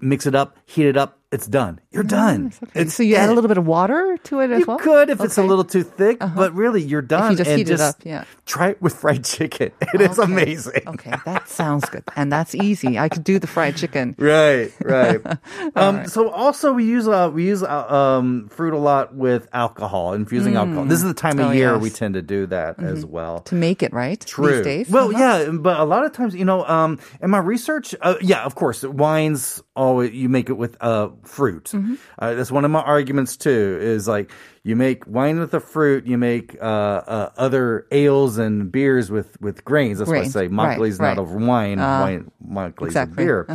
mix 0.00 0.26
it 0.26 0.34
up, 0.34 0.58
heat 0.66 0.86
it 0.86 0.98
up. 0.98 1.18
It's 1.34 1.48
done. 1.48 1.80
You're 1.90 2.04
done. 2.04 2.52
Okay. 2.62 2.86
so 2.86 3.02
you 3.02 3.16
add 3.16 3.28
a 3.28 3.34
little 3.34 3.48
bit 3.48 3.58
of 3.58 3.66
water 3.66 4.16
to 4.28 4.38
it 4.40 4.50
as 4.52 4.60
You 4.60 4.66
well. 4.66 4.78
could 4.78 5.10
if 5.10 5.20
it's 5.20 5.36
a 5.36 5.40
Uh-huh. 5.40 5.48
little 5.50 5.64
too 5.64 5.82
thick, 5.82 6.18
but 6.20 6.54
really, 6.54 6.80
you're 6.80 7.02
done. 7.02 7.36
just 7.36 7.50
and 7.50 7.58
heat 7.58 7.70
it 7.70 7.80
up, 7.80 7.96
yeah. 8.04 8.22
Try 8.46 8.68
it 8.70 8.82
with 8.82 8.94
fried 8.94 9.24
chicken. 9.24 9.72
It 9.94 10.00
is 10.00 10.18
Okay. 10.18 10.30
amazing. 10.32 10.82
Okay, 10.86 11.12
that 11.24 11.48
sounds 11.48 11.84
good, 11.90 12.04
and 12.14 12.30
that's 12.30 12.54
easy. 12.54 12.98
I 12.98 13.08
could 13.08 13.24
do 13.24 13.38
the 13.40 13.46
fried 13.48 13.74
chicken. 13.76 14.14
Right, 14.18 14.70
right. 14.80 15.20
um, 15.76 16.06
So 16.06 16.30
also 16.30 16.72
we 16.72 16.84
use 16.84 17.08
uh, 17.08 17.30
we 17.34 17.44
use 17.46 17.62
uh, 17.64 17.86
um, 17.98 18.48
fruit 18.48 18.72
a 18.74 18.78
lot 18.78 19.14
with 19.14 19.48
alcohol, 19.52 20.12
infusing 20.14 20.54
alcohol. 20.56 20.84
This 20.84 21.00
is 21.02 21.08
the 21.10 21.14
time 21.26 21.38
of 21.40 21.46
Oh, 21.46 21.50
year 21.50 21.72
yes. 21.74 21.82
we 21.82 21.90
tend 21.90 22.14
to 22.14 22.22
do 22.22 22.46
that 22.46 22.80
as 22.82 23.04
well. 23.04 23.40
to 23.50 23.54
make 23.56 23.82
it 23.82 23.92
right 23.92 24.20
True. 24.24 24.54
these 24.54 24.64
days. 24.64 24.86
Well, 24.88 25.08
Uh-huh. 25.10 25.18
yeah, 25.18 25.50
but 25.50 25.80
a 25.80 25.84
lot 25.84 26.04
of 26.06 26.12
times, 26.12 26.34
you 26.34 26.44
know, 26.44 26.64
um, 26.64 26.98
in 27.20 27.30
my 27.30 27.38
research, 27.42 27.94
uh, 28.00 28.14
yeah, 28.20 28.44
of 28.44 28.54
course, 28.54 28.82
wines 28.84 29.62
always 29.74 30.12
you 30.12 30.28
make 30.28 30.48
it 30.48 30.56
with 30.56 30.76
uh, 30.80 31.08
fruit. 31.24 31.64
Mm-hmm. 31.72 31.94
Uh, 32.18 32.34
that's 32.34 32.52
one 32.52 32.64
of 32.64 32.70
my 32.70 32.80
arguments 32.80 33.36
too. 33.36 33.78
Is 33.80 34.06
like 34.06 34.30
you 34.62 34.76
make 34.76 35.06
wine 35.06 35.38
with 35.38 35.50
the 35.50 35.60
fruit, 35.60 36.06
you 36.06 36.18
make 36.18 36.56
uh, 36.60 36.64
uh, 36.64 37.30
other 37.36 37.86
ales 37.90 38.38
and 38.38 38.70
beers 38.70 39.10
with 39.10 39.40
with 39.40 39.64
grains. 39.64 39.98
That's 39.98 40.10
Grains, 40.10 40.34
why 40.34 40.42
I 40.42 40.44
say 40.44 40.48
right, 40.48 40.80
is 40.80 40.98
right. 40.98 41.16
not 41.16 41.22
of 41.22 41.32
wine. 41.32 41.78
Uh, 41.78 42.22
wine 42.40 42.72
of 42.80 42.86
exactly. 42.86 43.24
beer. 43.24 43.46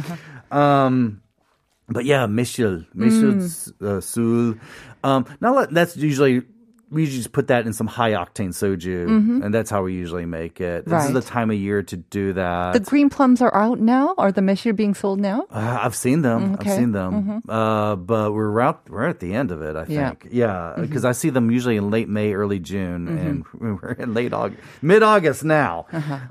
Um, 0.51 1.21
but 1.87 2.05
yeah, 2.05 2.27
maesil, 2.27 2.85
maesil 2.95 3.81
uh, 3.81 4.01
sul. 4.01 4.55
Um, 5.03 5.25
now 5.41 5.65
that's 5.65 5.97
usually 5.97 6.43
we 6.91 7.01
usually 7.01 7.19
just 7.19 7.31
put 7.31 7.47
that 7.47 7.65
in 7.67 7.73
some 7.73 7.87
high 7.87 8.11
octane 8.11 8.49
soju, 8.49 9.43
and 9.43 9.53
that's 9.53 9.69
how 9.69 9.83
we 9.83 9.93
usually 9.93 10.25
make 10.25 10.59
it. 10.61 10.85
This 10.85 11.05
is 11.05 11.13
the 11.13 11.21
time 11.21 11.51
of 11.51 11.57
year 11.57 11.83
to 11.83 11.97
do 11.97 12.33
that. 12.33 12.73
the 12.73 12.79
green 12.79 13.09
plums 13.09 13.41
are 13.41 13.53
out 13.55 13.79
now. 13.79 14.15
Are 14.17 14.31
the 14.31 14.41
maesil 14.41 14.75
being 14.75 14.93
sold 14.95 15.19
now? 15.19 15.45
Uh, 15.51 15.79
I've 15.83 15.95
seen 15.95 16.21
them. 16.21 16.57
I've 16.59 16.69
seen 16.71 16.91
them. 16.91 17.43
Uh, 17.47 17.95
but 17.95 18.33
we're 18.33 18.59
out, 18.59 18.89
we're 18.89 19.05
at 19.07 19.19
the 19.19 19.33
end 19.33 19.51
of 19.51 19.61
it. 19.61 19.75
I 19.75 19.85
Yeah. 19.87 20.09
think. 20.09 20.27
Yeah, 20.31 20.75
because 20.77 21.05
I 21.05 21.11
see 21.13 21.29
them 21.29 21.51
usually 21.51 21.77
in 21.77 21.89
late 21.91 22.09
May, 22.09 22.33
early 22.33 22.59
June, 22.59 23.07
and 23.07 23.45
we're 23.81 23.91
in 23.93 24.13
late 24.13 24.33
August, 24.33 24.61
mid 24.81 25.03
August 25.03 25.43
now. 25.43 25.85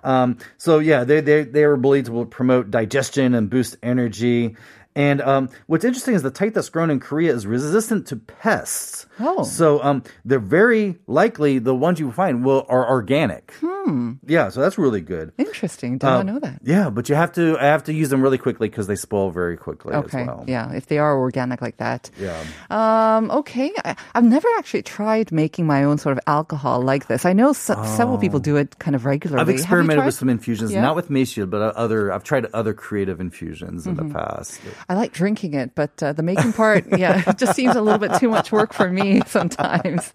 Um, 0.05 0.39
so 0.57 0.79
yeah, 0.81 1.05
they 1.05 1.21
they 1.21 1.45
they 1.45 1.67
were 1.67 1.77
believed 1.77 2.07
to 2.07 2.25
promote 2.27 2.71
digestion 2.71 3.35
and 3.35 3.49
boost 3.49 3.77
energy. 3.83 4.57
And 4.97 5.21
um, 5.21 5.49
what's 5.69 5.85
interesting 5.85 6.15
is 6.15 6.23
the 6.23 6.31
type 6.31 6.55
that's 6.55 6.69
grown 6.71 6.91
in 6.91 6.99
Korea 6.99 7.33
is 7.33 7.47
resistant 7.47 8.07
to 8.09 8.17
pests. 8.17 9.07
Oh. 9.21 9.45
So 9.45 9.81
um, 9.83 10.03
they're 10.25 10.41
very 10.41 10.97
likely 11.07 11.61
the 11.61 11.75
ones 11.75 12.01
you 12.01 12.11
find 12.11 12.45
will 12.45 12.67
are 12.69 12.89
organic. 12.89 13.53
Hmm. 13.61 14.15
Yeah, 14.27 14.49
so 14.49 14.61
that's 14.61 14.77
really 14.77 15.01
good. 15.01 15.33
Interesting. 15.39 15.99
Did 15.99 16.07
not 16.07 16.27
know 16.27 16.39
that. 16.41 16.61
Yeah, 16.65 16.91
but 16.91 17.09
you 17.09 17.15
have 17.15 17.33
to 17.35 17.57
I 17.59 17.65
have 17.67 17.85
to 17.85 17.93
use 17.93 18.09
them 18.11 18.23
really 18.23 18.39
quickly 18.39 18.69
because 18.69 18.87
they 18.89 18.97
spoil 18.97 19.31
very 19.31 19.57
quickly 19.57 19.95
Okay. 19.95 20.23
as 20.23 20.27
well. 20.27 20.45
Yeah, 20.49 20.73
if 20.73 20.87
they 20.87 20.99
are 20.99 21.17
organic 21.17 21.63
like 21.63 21.77
that. 21.79 22.11
Yeah. 22.19 22.43
Um, 22.71 23.31
okay. 23.31 23.73
I, 23.85 23.95
I've 24.15 24.25
never 24.25 24.49
actually 24.59 24.83
tried 24.83 25.31
making 25.33 25.67
my 25.67 25.85
own 25.85 25.99
sort 25.99 26.13
of 26.19 26.21
alcohol 26.27 26.83
like 26.83 27.07
this. 27.07 27.25
I 27.25 27.33
know 27.33 27.51
s- 27.51 27.71
several 27.97 28.19
people 28.19 28.41
do 28.41 28.57
it 28.57 28.79
kind 28.79 28.95
of 28.97 29.05
regularly. 29.05 29.39
Oh. 29.39 29.43
I've 29.43 29.49
experimented 29.49 30.05
with 30.05 30.15
some 30.15 30.29
infusions, 30.29 30.73
Yeah? 30.73 30.83
not 30.83 30.97
with 30.97 31.09
maesil, 31.09 31.49
but 31.49 31.63
uh, 31.63 31.73
other. 31.77 32.13
I've 32.13 32.25
tried 32.25 32.47
other 32.53 32.75
creative 32.75 33.21
infusions 33.21 33.87
in 33.87 33.97
Mm-hmm. 33.97 34.09
the 34.09 34.15
past. 34.15 34.61
I 34.91 34.95
like 34.95 35.13
drinking 35.13 35.53
it, 35.53 35.75
but 35.75 36.03
uh, 36.03 36.15
the 36.15 36.23
making 36.23 36.55
part, 36.55 36.87
yeah, 36.99 37.23
it 37.31 37.37
just 37.37 37.55
seems 37.55 37.77
a 37.77 37.83
little 37.83 37.99
bit 37.99 38.15
too 38.19 38.31
much 38.31 38.51
work 38.51 38.73
for 38.73 38.89
me 38.91 39.21
sometimes. 39.27 40.11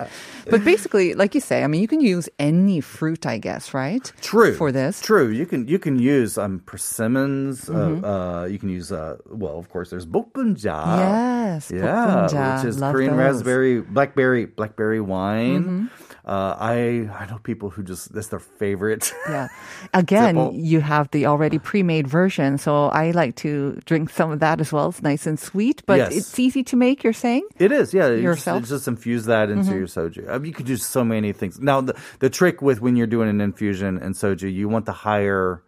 But 0.50 0.64
basically, 0.66 1.14
like 1.14 1.36
you 1.36 1.42
say, 1.42 1.64
I 1.64 1.68
mean, 1.68 1.80
you 1.82 1.88
can 1.88 2.02
use 2.02 2.28
any 2.40 2.82
fruit, 2.82 3.26
I 3.28 3.38
guess, 3.38 3.74
right? 3.76 4.12
True. 4.22 4.56
For 4.56 4.72
this. 4.72 5.00
True. 5.02 5.30
You 5.30 5.46
can 5.46 5.68
you 5.68 5.78
can 5.78 6.00
use 6.00 6.38
um 6.40 6.60
persimmons. 6.66 7.66
Mm-hmm. 7.70 8.04
Uh, 8.04 8.08
uh, 8.08 8.46
you 8.46 8.58
can 8.58 8.70
use 8.70 8.92
uh 8.92 9.18
well, 9.30 9.60
of 9.60 9.70
course, 9.70 9.92
there's 9.92 10.08
bokbunja. 10.08 10.64
Yes, 10.98 11.70
Yeah, 11.72 11.80
bokbunja. 12.30 12.58
which 12.58 12.66
is 12.70 12.80
Love 12.80 12.94
Korean 12.96 13.12
those. 13.12 13.20
Mm-hmm. 13.20 13.36
raspberry, 13.36 13.82
blackberry, 13.82 14.46
blackberry 14.46 15.02
wine. 15.02 15.90
Uh, 16.26 16.56
I 16.58 17.10
I 17.20 17.26
know 17.30 17.38
people 17.44 17.70
who 17.70 17.84
just 17.84 18.14
that's 18.14 18.28
their 18.28 18.40
favorite. 18.40 19.14
Yeah. 19.30 19.48
Again, 19.94 20.36
Simple. 20.36 20.54
you 20.56 20.80
have 20.82 21.10
the 21.12 21.26
already 21.26 21.60
pre-made 21.60 22.08
version, 22.08 22.58
so 22.58 22.86
I 22.88 23.12
like 23.12 23.36
to 23.38 23.80
drink 23.86 24.10
some 24.10 24.32
of 24.32 24.40
that 24.40 24.60
as 24.62 24.72
well. 24.72 24.90
It's 24.90 25.02
nice 25.02 25.28
and 25.28 25.40
sweet, 25.40 25.84
but 25.86 25.98
Yes. 25.98 26.16
it's 26.16 26.40
easy 26.40 26.64
to 26.66 26.76
make. 26.76 27.04
You're 27.04 27.14
saying? 27.14 27.44
It 27.60 27.72
is, 27.72 27.94
yeah. 27.94 28.08
You 28.08 28.16
just, 28.16 28.24
Yourself? 28.24 28.62
you 28.62 28.68
just 28.68 28.88
infuse 28.88 29.26
that 29.26 29.50
into 29.50 29.76
your 29.76 29.88
soju. 29.88 30.30
I 30.30 30.38
mean, 30.38 30.46
you 30.48 30.54
could 30.54 30.66
do 30.66 30.78
so 30.78 31.04
many 31.04 31.34
things. 31.34 31.60
Now, 31.60 31.82
the, 31.82 31.96
the 32.20 32.30
trick 32.30 32.62
with 32.62 32.80
when 32.82 32.96
you're 32.96 33.08
doing 33.08 33.30
an 33.30 33.42
infusion 33.42 33.98
in 33.98 34.14
soju, 34.14 34.52
you 34.54 34.70
want 34.70 34.86
the 34.86 34.94
higher 34.94 35.62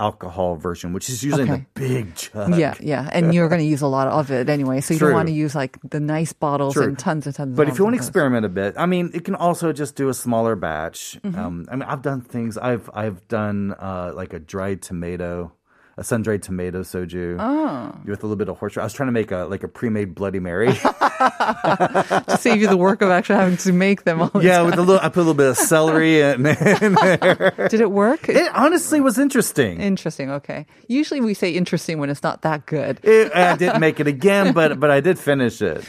alcohol 0.00 0.56
version, 0.56 0.92
which 0.92 1.08
is 1.08 1.22
usually 1.22 1.44
Okay. 1.44 1.66
the 1.74 1.80
big 1.80 2.14
jug. 2.16 2.56
Yeah, 2.58 2.74
yeah. 2.80 3.08
And 3.12 3.32
you're 3.34 3.48
going 3.48 3.60
to 3.60 3.66
use 3.66 3.82
a 3.82 3.86
lot 3.86 4.08
of 4.08 4.30
it 4.30 4.48
anyway. 4.48 4.80
So 4.80 4.94
you 4.94 4.98
True. 4.98 5.08
don't 5.08 5.14
want 5.16 5.28
to 5.28 5.34
use 5.34 5.54
like 5.54 5.78
the 5.88 6.00
nice 6.00 6.32
bottles 6.32 6.74
True. 6.74 6.84
and 6.84 6.98
tons 6.98 7.26
and 7.26 7.34
tons 7.34 7.50
of 7.52 7.56
But 7.56 7.68
if 7.68 7.78
you 7.78 7.84
want 7.84 7.94
to 7.94 7.98
tons 7.98 8.08
of 8.08 8.12
those. 8.14 8.20
experiment 8.22 8.46
a 8.46 8.48
bit, 8.48 8.74
I 8.76 8.86
mean, 8.86 9.10
it 9.14 9.24
can 9.24 9.34
also 9.36 9.72
just 9.72 9.94
do 9.94 10.08
a 10.08 10.14
smaller 10.14 10.56
batch. 10.56 11.18
Mm-hmm. 11.22 11.38
Um, 11.38 11.66
I 11.70 11.76
mean, 11.76 11.82
I've 11.88 12.02
done 12.02 12.20
things. 12.22 12.58
I've 12.58 12.90
I've 12.94 13.26
done 13.28 13.74
uh, 13.78 14.12
like 14.14 14.32
a 14.32 14.38
dried 14.40 14.82
tomato, 14.82 15.52
a 15.96 16.04
sun 16.04 16.22
dried 16.22 16.42
tomato 16.42 16.80
soju 16.82 17.36
Oh. 17.38 17.92
with 18.04 18.20
a 18.20 18.26
little 18.26 18.36
bit 18.36 18.48
of 18.48 18.58
horseradish. 18.58 18.82
I 18.82 18.84
was 18.84 18.92
trying 18.94 19.08
to 19.08 19.12
make 19.12 19.30
a 19.30 19.44
like 19.44 19.62
a 19.62 19.68
pre 19.68 19.88
made 19.90 20.14
Bloody 20.14 20.40
Mary. 20.40 20.72
to 20.82 22.36
save 22.38 22.60
you 22.60 22.68
the 22.68 22.76
work 22.76 23.02
of 23.02 23.10
actually 23.10 23.36
having 23.36 23.56
to 23.58 23.72
make 23.72 24.04
them 24.04 24.20
all. 24.22 24.28
the 24.28 24.40
yeah, 24.40 24.58
time. 24.58 24.66
with 24.66 24.78
a 24.78 24.82
little. 24.82 25.00
I 25.04 25.08
put 25.08 25.18
a 25.18 25.24
little 25.24 25.34
bit 25.34 25.50
of 25.50 25.56
celery 25.56 26.20
in, 26.20 26.44
in 26.46 26.94
there. 26.94 27.66
Did 27.70 27.80
it 27.80 27.90
work? 27.90 28.28
It 28.28 28.50
honestly 28.54 29.00
was 29.00 29.18
interesting. 29.18 29.80
Interesting. 29.80 30.30
Okay. 30.30 30.66
Usually 30.88 31.20
we 31.20 31.34
say 31.34 31.50
interesting 31.50 31.98
when 31.98 32.10
it's 32.10 32.22
not 32.22 32.42
that 32.42 32.66
good. 32.66 33.00
It, 33.04 33.34
I 33.34 33.56
didn't 33.56 33.80
make 33.80 34.00
it 34.00 34.06
again, 34.06 34.52
but 34.52 34.80
but 34.80 34.90
I 34.90 35.00
did 35.00 35.18
finish 35.18 35.62
it. 35.62 35.84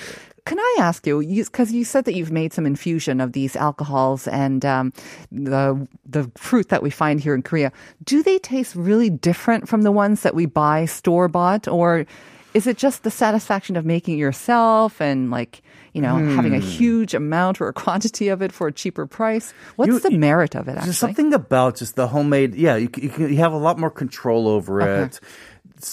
Can 0.45 0.59
I 0.59 0.75
ask 0.79 1.07
you, 1.07 1.19
because 1.25 1.71
you, 1.71 1.85
said 1.85 2.03
that 2.03 2.15
you've 2.15 2.31
made 2.31 2.51
some 2.51 2.65
infusion 2.65 3.21
of 3.21 3.31
these 3.31 3.55
alcohols 3.55 4.27
and 4.27 4.65
um, 4.65 4.91
the 5.31 5.87
the 6.05 6.29
fruit 6.35 6.67
that 6.67 6.83
we 6.83 6.89
find 6.89 7.21
here 7.21 7.33
in 7.33 7.41
Korea. 7.43 7.71
Do 8.03 8.21
they 8.21 8.39
taste 8.39 8.75
really 8.75 9.09
different 9.09 9.69
from 9.69 9.83
the 9.83 9.91
ones 9.91 10.21
that 10.23 10.35
we 10.35 10.45
buy 10.45 10.83
store 10.85 11.29
bought, 11.29 11.67
or 11.69 12.05
is 12.53 12.67
it 12.67 12.77
just 12.77 13.03
the 13.03 13.09
satisfaction 13.11 13.77
of 13.77 13.85
making 13.85 14.15
it 14.15 14.17
yourself 14.19 14.99
and 15.01 15.31
like 15.31 15.61
you 15.93 16.01
know 16.01 16.17
having 16.17 16.53
a 16.53 16.59
Hmm. 16.59 16.67
huge 16.67 17.13
amount 17.13 17.61
or 17.61 17.69
a 17.69 17.73
quantity 17.73 18.27
of 18.27 18.41
it 18.41 18.51
for 18.51 18.67
a 18.67 18.71
cheaper 18.73 19.07
price? 19.07 19.53
What's 19.77 19.87
You- 19.87 19.99
the 19.99 20.11
merit 20.11 20.55
of 20.55 20.67
it? 20.67 20.71
Actually, 20.71 20.85
There's 20.87 20.97
something 20.97 21.33
about 21.33 21.77
just 21.77 21.95
the 21.95 22.07
homemade. 22.07 22.53
Yeah, 22.55 22.75
you, 22.75 22.89
you, 22.97 23.27
you 23.27 23.37
have 23.37 23.53
a 23.53 23.57
lot 23.57 23.79
more 23.79 23.89
control 23.91 24.49
over 24.49 24.81
it. 24.81 25.21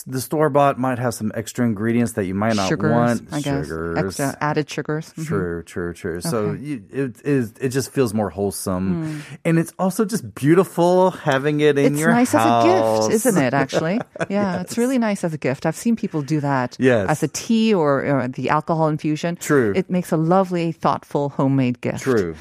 The 0.06 0.20
store 0.20 0.49
bought 0.50 0.78
might 0.78 0.99
have 0.99 1.14
some 1.14 1.30
extra 1.35 1.64
ingredients 1.66 2.12
that 2.12 2.25
you 2.25 2.35
might 2.35 2.54
not 2.56 2.68
sugars, 2.68 2.92
want. 2.92 3.28
I 3.32 3.40
guess, 3.40 3.66
Sugars. 3.66 3.99
extra 3.99 4.37
added 4.40 4.70
sugars. 4.70 5.12
Mhm. 5.16 5.26
True, 5.26 5.62
true, 5.64 5.92
true. 5.94 6.20
So 6.20 6.52
you, 6.52 6.82
it 6.90 7.20
is. 7.25 7.52
It 7.61 7.68
just 7.70 7.92
feels 7.92 8.14
more 8.14 8.30
wholesome, 8.30 9.04
Mm. 9.04 9.38
and 9.44 9.59
it's 9.59 9.73
also 9.78 10.04
just 10.04 10.35
beautiful 10.35 11.11
having 11.11 11.61
it 11.61 11.76
in. 11.78 11.92
It's 11.92 12.00
your 12.00 12.11
nice 12.12 12.32
house. 12.32 12.64
as 12.64 12.64
a 12.64 13.09
gift, 13.09 13.14
isn't 13.26 13.42
it? 13.42 13.54
Actually, 13.62 14.00
yeah, 14.28 14.61
it's 14.61 14.78
really 14.78 14.99
nice 14.99 15.25
as 15.25 15.35
a 15.35 15.38
gift. 15.38 15.66
I've 15.66 15.76
seen 15.76 15.97
people 15.97 16.23
do 16.23 16.40
that 16.40 16.76
Yes. 16.78 17.09
as 17.09 17.23
a 17.23 17.28
tea 17.28 17.75
or, 17.75 18.04
or 18.04 18.28
the 18.28 18.49
alcohol 18.50 18.88
infusion. 18.88 19.37
True. 19.37 19.73
It 19.75 19.90
makes 19.90 20.12
a 20.12 20.16
lovely, 20.16 20.73
thoughtful 20.73 21.30
homemade 21.30 21.80
gift. 21.80 22.00
True. 22.02 22.35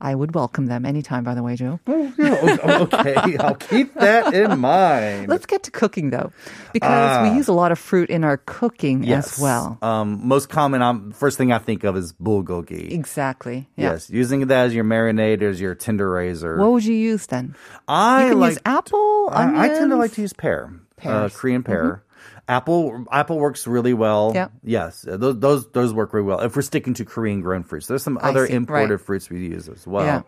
I 0.00 0.14
would 0.14 0.34
welcome 0.34 0.66
them 0.66 0.86
anytime. 0.86 1.24
By 1.24 1.34
the 1.34 1.42
way, 1.42 1.56
Joe. 1.56 1.78
Oh, 1.86 2.12
yeah, 2.18 2.78
okay, 2.82 3.36
I'll 3.38 3.54
keep 3.54 3.92
that 3.94 4.32
in 4.34 4.58
mind. 4.72 5.28
Let's 5.28 5.46
get 5.46 5.62
to 5.64 5.70
cooking 5.70 6.10
though, 6.10 6.32
because 6.72 7.22
we 7.22 7.28
Ah. 7.30 7.34
use 7.36 7.48
a 7.48 7.52
lot 7.52 7.70
of 7.72 7.78
fruit 7.78 8.08
in 8.10 8.24
our 8.24 8.38
cooking 8.38 9.02
yes. 9.04 9.34
as 9.36 9.42
well. 9.42 9.78
Um, 9.82 10.20
most 10.26 10.48
common. 10.48 10.80
Um, 10.82 11.12
first 11.12 11.36
thing 11.38 11.52
I 11.52 11.58
think 11.58 11.84
of 11.84 11.96
is 11.96 12.12
bulgogi. 12.14 12.90
Exactly. 12.92 13.68
Yeah. 13.76 13.92
Yes, 13.92 14.08
using 14.10 14.46
that 14.46 14.66
as 14.66 14.74
your 14.74 14.84
marinade, 14.84 15.42
as 15.42 15.60
your 15.60 15.74
tenderizer. 15.74 16.56
What 16.58 16.72
would 16.72 16.84
you 16.84 16.94
use 16.94 17.26
then? 17.26 17.54
I 17.88 18.24
You 18.24 18.30
can 18.30 18.40
like. 18.40 18.50
use 18.52 18.58
apple, 18.64 19.28
I, 19.32 19.64
I 19.64 19.68
tend 19.68 19.90
to 19.90 19.96
like 19.96 20.12
to 20.12 20.22
use 20.22 20.32
pear, 20.32 20.72
uh. 21.02 21.06
Mm-hmm. 21.08 21.36
Korean 21.36 21.62
pear. 21.62 22.02
Apple, 22.50 23.06
apple 23.12 23.38
works 23.38 23.68
really 23.68 23.94
well. 23.94 24.32
Yeah. 24.34 24.48
Yes, 24.64 25.04
those 25.06 25.38
those 25.38 25.70
those 25.70 25.94
work 25.94 26.12
really 26.12 26.26
well. 26.26 26.40
If 26.40 26.56
we're 26.56 26.62
sticking 26.62 26.94
to 26.94 27.04
Korean 27.04 27.40
grown 27.42 27.62
fruits, 27.62 27.86
there's 27.86 28.02
some 28.02 28.18
I 28.18 28.30
other 28.30 28.48
see, 28.48 28.54
imported 28.54 28.90
right. 28.90 29.00
fruits 29.00 29.28
fruits 29.28 29.30
we 29.30 29.46
use 29.46 29.68
as 29.68 29.86
well. 29.86 30.04
Yeah. 30.04 30.22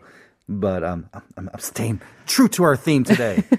But 0.49 0.83
um, 0.85 1.09
I'm, 1.37 1.49
I'm 1.53 1.61
staying 1.61 2.01
true 2.27 2.49
to 2.49 2.65
our 2.65 2.77
theme 2.77 3.05
today. 3.05 3.43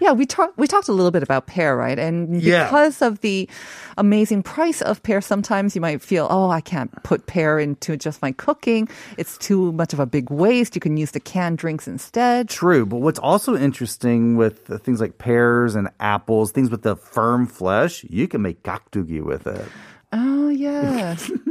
Yeah, 0.00 0.12
we 0.12 0.24
talked 0.24 0.56
we 0.56 0.66
talked 0.66 0.88
a 0.88 0.92
little 0.92 1.10
bit 1.10 1.22
about 1.22 1.46
pear, 1.46 1.76
right? 1.76 1.98
And 1.98 2.40
Yeah. 2.40 2.64
because 2.64 3.02
of 3.02 3.20
the 3.20 3.48
amazing 3.96 4.42
price 4.44 4.80
of 4.80 5.02
pear, 5.02 5.20
sometimes 5.20 5.74
you 5.74 5.80
might 5.80 6.00
feel, 6.00 6.26
oh, 6.30 6.48
I 6.48 6.60
can't 6.60 6.90
put 7.02 7.26
pear 7.26 7.58
into 7.58 7.96
just 7.96 8.22
my 8.22 8.32
cooking. 8.32 8.88
It's 9.16 9.36
too 9.38 9.72
much 9.72 9.92
of 9.92 9.98
a 10.00 10.06
big 10.06 10.30
waste. 10.30 10.74
You 10.76 10.80
can 10.80 10.96
use 10.96 11.10
the 11.10 11.20
canned 11.20 11.58
drinks 11.58 11.88
instead. 11.88 12.48
True, 12.48 12.86
but 12.86 12.98
what's 12.98 13.18
also 13.18 13.56
interesting 13.56 14.36
with 14.36 14.66
things 14.84 15.00
like 15.00 15.18
pears 15.18 15.74
and 15.74 15.88
apples, 16.00 16.52
things 16.52 16.70
with 16.70 16.82
the 16.82 16.96
firm 16.96 17.46
flesh, 17.46 18.04
you 18.08 18.28
can 18.28 18.40
make 18.42 18.62
gakdugi 18.62 19.22
with 19.22 19.46
it. 19.46 19.66
Oh 20.12 20.48
yes, 20.48 21.28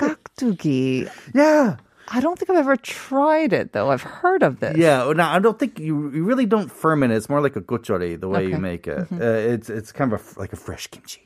kakdugi. 0.00 1.08
Yeah. 1.34 1.76
I 2.14 2.20
don't 2.20 2.38
think 2.38 2.50
I've 2.50 2.58
ever 2.58 2.76
tried 2.76 3.52
it 3.52 3.72
though. 3.72 3.90
I've 3.90 4.02
heard 4.02 4.42
of 4.42 4.60
this. 4.60 4.76
Yeah, 4.76 5.04
well, 5.04 5.14
now 5.14 5.32
I 5.32 5.38
don't 5.38 5.58
think 5.58 5.78
you, 5.78 6.10
you 6.10 6.24
really 6.24 6.44
don't 6.46 6.70
ferment 6.70 7.12
it. 7.12 7.16
It's 7.16 7.28
more 7.28 7.40
like 7.40 7.56
a 7.56 7.60
geotjeori 7.62 8.20
the 8.20 8.28
way 8.28 8.40
Okay. 8.42 8.50
you 8.50 8.58
make 8.58 8.86
it. 8.86 9.06
Uh, 9.10 9.24
it's 9.24 9.70
it's 9.70 9.92
kind 9.92 10.12
of 10.12 10.20
a, 10.36 10.40
like 10.40 10.52
a 10.52 10.56
fresh 10.56 10.86
kimchi. 10.88 11.22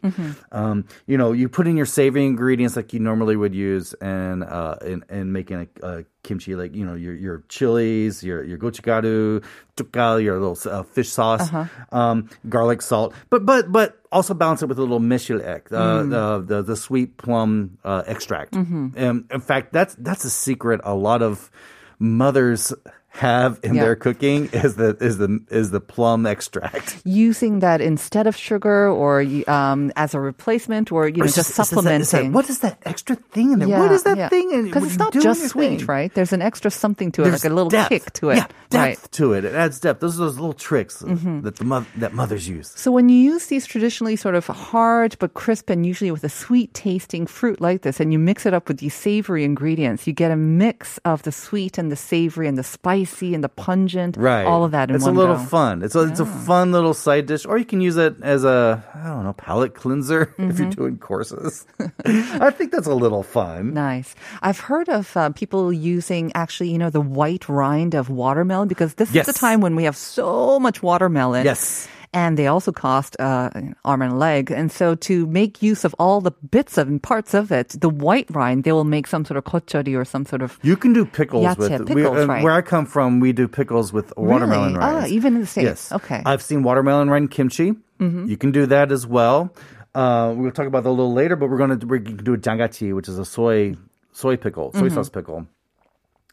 Um, 0.52 0.84
you 1.06 1.18
know, 1.18 1.32
you 1.32 1.48
put 1.48 1.66
in 1.66 1.76
your 1.76 1.86
savory 1.86 2.24
ingredients 2.26 2.76
like 2.76 2.92
you 2.92 3.00
normally 3.00 3.36
would 3.36 3.54
use 3.54 3.94
in 4.00 4.42
uh, 4.42 4.78
in, 4.84 5.04
in 5.10 5.32
making 5.32 5.68
a, 5.82 5.86
a 5.98 6.04
kimchi, 6.22 6.54
like 6.54 6.74
you 6.74 6.84
know 6.86 6.94
your 6.94 7.14
your 7.14 7.42
chilies, 7.48 8.22
your 8.22 8.44
your 8.44 8.58
gochugaru, 8.58 9.42
tukal, 9.76 10.22
your 10.22 10.38
little 10.38 10.58
uh, 10.70 10.82
fish 10.84 11.08
sauce, 11.10 11.50
um, 11.92 12.28
garlic 12.48 12.80
salt, 12.82 13.12
but 13.30 13.44
but 13.44 13.70
but 13.72 13.98
also 14.16 14.34
balance 14.34 14.62
it 14.62 14.68
with 14.68 14.78
a 14.78 14.82
little 14.82 15.00
mishilek, 15.00 15.70
uh, 15.70 16.02
the, 16.08 16.44
the 16.46 16.62
the 16.62 16.76
sweet 16.76 17.16
plum 17.18 17.78
uh, 17.84 18.02
extract. 18.06 18.56
Um, 18.56 19.26
in 19.30 19.40
fact, 19.40 19.72
that's 19.72 19.94
that's 19.98 20.24
a 20.24 20.30
secret 20.30 20.80
a 20.84 20.94
lot 20.94 21.22
of 21.22 21.50
mothers 21.98 22.72
have 23.16 23.58
in 23.62 23.74
Yeah. 23.74 23.82
their 23.84 23.96
cooking 23.96 24.48
is 24.52 24.76
the 24.76 24.96
is 25.00 25.18
the 25.18 25.40
is 25.50 25.70
the 25.70 25.80
plum 25.80 26.26
extract. 26.26 27.00
Using 27.04 27.60
that 27.60 27.80
instead 27.80 28.26
of 28.26 28.36
sugar 28.36 28.88
or 28.88 29.24
um, 29.48 29.90
as 29.96 30.14
a 30.14 30.20
replacement 30.20 30.92
or 30.92 31.08
you 31.08 31.18
know 31.18 31.24
It's 31.24 31.34
just 31.34 31.50
it's 31.50 31.56
that- 31.56 31.62
it's 31.62 31.70
that- 31.70 31.76
supplementing. 32.04 32.32
what 32.32 32.48
is 32.50 32.58
that 32.60 32.78
extra 32.84 33.16
thing 33.16 33.52
in 33.52 33.58
there? 33.60 33.78
what 33.78 33.92
is 33.92 34.02
that 34.04 34.30
thing? 34.30 34.50
in- 34.52 34.64
Because 34.66 34.84
it's 34.84 34.98
not 34.98 35.12
just 35.12 35.48
sweet, 35.48 35.78
thing? 35.80 35.86
right? 35.86 36.12
There's 36.14 36.32
an 36.32 36.42
extra 36.42 36.70
something 36.70 37.10
to 37.12 37.22
it, 37.22 37.24
There's 37.30 37.44
like 37.44 37.50
a 37.50 37.54
little 37.54 37.70
depth. 37.70 37.88
kick 37.90 38.12
to 38.14 38.30
it. 38.30 38.36
Yeah, 38.36 38.46
depth 38.70 38.74
right. 38.74 38.96
Mm-hmm. 38.98 39.06
to 39.12 39.32
it. 39.32 39.44
It 39.44 39.54
adds 39.54 39.80
depth. 39.80 40.00
Those 40.00 40.16
are 40.20 40.24
those 40.24 40.36
little 40.36 40.52
tricks 40.54 40.98
that 41.00 41.56
the 41.56 41.64
mo- 41.64 41.86
that 41.96 42.12
mothers 42.12 42.48
use. 42.48 42.72
So 42.76 42.90
when 42.92 43.08
you 43.08 43.16
use 43.18 43.46
these 43.46 43.66
traditionally 43.66 44.16
sort 44.16 44.34
of 44.34 44.46
hard 44.46 45.16
but 45.18 45.34
crisp 45.34 45.70
and 45.70 45.84
usually 45.86 46.10
with 46.10 46.24
a 46.24 46.28
sweet 46.28 46.74
tasting 46.74 47.26
fruit 47.26 47.60
like 47.60 47.82
this 47.82 48.00
and 48.00 48.12
you 48.12 48.18
mix 48.18 48.44
it 48.46 48.52
up 48.54 48.68
with 48.68 48.78
these 48.78 48.94
savory 48.94 49.44
ingredients, 49.44 50.06
you 50.06 50.12
get 50.12 50.30
a 50.30 50.36
mix 50.36 50.98
of 51.04 51.22
the 51.22 51.32
sweet 51.32 51.78
and 51.78 51.90
the 51.90 51.96
savory 51.96 52.46
and 52.48 52.58
the 52.58 52.62
spicy 53.06 53.34
and 53.34 53.42
the 53.44 53.48
pungent, 53.48 54.16
Right. 54.16 54.44
all 54.44 54.64
of 54.64 54.72
that 54.72 54.90
in 54.90 54.96
it's 54.96 55.06
a 55.06 55.10
little 55.10 55.36
go. 55.36 55.42
fun. 55.42 55.82
It's 55.82 55.94
a, 55.94 56.02
it's 56.02 56.20
a 56.20 56.26
fun 56.26 56.72
little 56.72 56.94
side 56.94 57.26
dish, 57.26 57.46
or 57.46 57.58
you 57.58 57.64
can 57.64 57.80
use 57.80 57.96
it 57.96 58.16
as 58.22 58.44
a 58.44 58.82
I 58.94 59.08
don't 59.08 59.24
know 59.24 59.32
palate 59.32 59.74
cleanser 59.74 60.34
if 60.38 60.58
you're 60.58 60.68
Mm-hmm. 60.68 60.70
doing 60.70 60.98
courses. 60.98 61.66
I 62.04 62.50
think 62.50 62.72
that's 62.72 62.86
a 62.86 62.94
little 62.94 63.22
fun. 63.22 63.74
Nice. 63.74 64.14
I've 64.42 64.58
heard 64.60 64.88
of 64.88 65.16
uh, 65.16 65.30
people 65.30 65.72
using 65.72 66.32
actually, 66.34 66.70
you 66.70 66.78
know, 66.78 66.90
the 66.90 67.00
white 67.00 67.48
rind 67.48 67.94
of 67.94 68.10
watermelon 68.10 68.68
because 68.68 68.94
this 68.94 69.12
Yes. 69.12 69.28
is 69.28 69.34
the 69.34 69.38
time 69.38 69.60
when 69.60 69.76
we 69.76 69.84
have 69.84 69.96
so 69.96 70.58
much 70.58 70.82
watermelon. 70.82 71.44
Yes. 71.44 71.88
And 72.12 72.38
they 72.38 72.46
also 72.46 72.72
cost 72.72 73.16
uh, 73.20 73.50
an 73.54 73.76
arm 73.84 74.02
and 74.02 74.12
a 74.12 74.16
leg. 74.16 74.50
And 74.50 74.70
so 74.72 74.94
to 74.94 75.26
make 75.26 75.62
use 75.62 75.84
of 75.84 75.94
all 75.98 76.20
the 76.20 76.30
bits 76.50 76.78
of 76.78 76.88
and 76.88 77.02
parts 77.02 77.34
of 77.34 77.50
it, 77.52 77.70
the 77.80 77.88
white 77.90 78.26
rind, 78.30 78.64
they 78.64 78.72
will 78.72 78.84
make 78.84 79.06
some 79.06 79.24
sort 79.24 79.36
of 79.36 79.44
geotjeori 79.44 79.96
or 79.98 80.04
some 80.04 80.24
sort 80.24 80.42
of 80.42 80.58
You 80.62 80.76
can 80.76 80.92
do 80.92 81.04
pickles 81.04 81.44
Yache, 81.44 81.58
with 81.58 81.88
we- 81.90 82.02
pickles, 82.02 82.18
uh, 82.18 82.26
right. 82.26 82.42
Where 82.42 82.52
I 82.52 82.62
come 82.62 82.86
from, 82.86 83.20
we 83.20 83.32
do 83.32 83.48
pickles 83.48 83.92
with 83.92 84.12
watermelon 84.16 84.74
Really? 84.74 84.84
Ah, 84.84 85.06
even 85.06 85.34
in 85.34 85.40
the 85.42 85.46
States. 85.46 85.64
Yes. 85.64 85.92
Okay. 85.92 86.22
I've 86.24 86.42
seen 86.42 86.62
watermelon 86.62 87.10
rind 87.10 87.30
kimchi. 87.30 87.74
You 87.98 88.36
can 88.36 88.52
do 88.52 88.66
that 88.66 88.92
as 88.92 89.06
well. 89.06 89.54
Uh, 89.94 90.34
we'll 90.36 90.50
talk 90.50 90.66
about 90.66 90.84
that 90.84 90.90
a 90.90 90.90
little 90.90 91.14
later, 91.14 91.36
but 91.36 91.48
we're 91.48 91.56
going 91.56 91.70
to 91.70 91.76
do 91.78 92.34
a 92.34 92.38
jangachi, 92.38 92.94
which 92.94 93.08
is 93.08 93.18
a 93.18 93.24
soy 93.24 93.74
soy 94.12 94.36
pickle, 94.36 94.72
soy 94.72 94.88
sauce 94.88 95.08
pickle. 95.08 95.46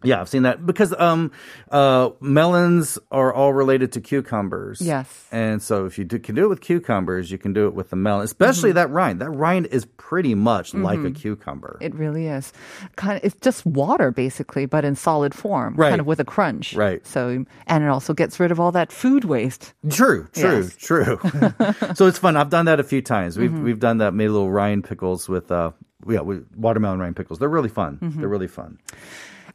Yeah, 0.03 0.22
I've 0.22 0.29
seen 0.29 0.43
that 0.43 0.65
because 0.65 0.93
um, 1.00 1.31
uh, 1.72 2.10
melons 2.19 3.00
are 3.12 3.33
all 3.33 3.53
related 3.53 3.91
to 3.93 4.01
cucumbers. 4.01 4.81
Yes. 4.81 5.27
and 5.31 5.62
so 5.62 5.86
if 5.86 5.98
you 5.98 6.03
do, 6.05 6.19
can 6.19 6.36
do 6.36 6.45
it 6.45 6.48
with 6.48 6.62
cucumbers, 6.62 7.31
you 7.31 7.38
can 7.38 7.53
do 7.53 7.67
it 7.67 7.74
with 7.74 7.89
the 7.89 7.95
melon, 7.95 8.25
especially 8.25 8.69
Mm-hmm. 8.72 8.75
that 8.75 8.89
rind. 8.89 9.22
That 9.22 9.29
rind 9.31 9.67
is 9.67 9.86
pretty 9.98 10.36
much 10.36 10.74
like 10.74 11.00
a 11.00 11.12
cucumber. 11.12 11.77
It 11.81 11.93
really 11.95 12.27
is. 12.27 12.51
Kind 12.95 13.17
of, 13.17 13.24
it's 13.24 13.36
just 13.41 13.65
water 13.65 14.12
basically, 14.12 14.65
but 14.65 14.86
in 14.86 14.95
solid 14.95 15.33
form, 15.33 15.75
Right. 15.75 15.89
kind 15.89 16.01
of 16.01 16.07
with 16.07 16.19
a 16.19 16.25
crunch. 16.25 16.74
Right. 16.75 17.05
So, 17.07 17.45
and 17.67 17.83
it 17.83 17.88
also 17.88 18.13
gets 18.13 18.39
rid 18.39 18.51
of 18.51 18.60
all 18.60 18.72
that 18.74 18.91
food 18.91 19.24
waste. 19.25 19.74
True, 19.89 20.27
true, 20.33 20.63
Yes. 20.63 20.75
true. 20.75 21.19
so 21.95 22.07
it's 22.07 22.17
fun. 22.19 22.36
I've 22.38 22.50
done 22.50 22.65
that 22.65 22.79
a 22.79 22.83
few 22.83 23.01
times. 23.01 23.38
We've 23.38 23.50
Mm-hmm. 23.51 23.63
we've 23.63 23.79
done 23.79 24.00
that. 24.00 24.13
Made 24.13 24.29
little 24.29 24.51
rind 24.51 24.83
pickles 24.83 25.29
with 25.29 25.51
uh 25.51 25.72
yeah 26.07 26.19
with 26.22 26.45
watermelon 26.55 27.00
rind 27.00 27.15
pickles. 27.15 27.39
They're 27.39 27.48
really 27.50 27.69
fun. 27.69 27.98
Mm-hmm. 28.01 28.19
They're 28.19 28.29
really 28.29 28.48
fun. 28.48 28.79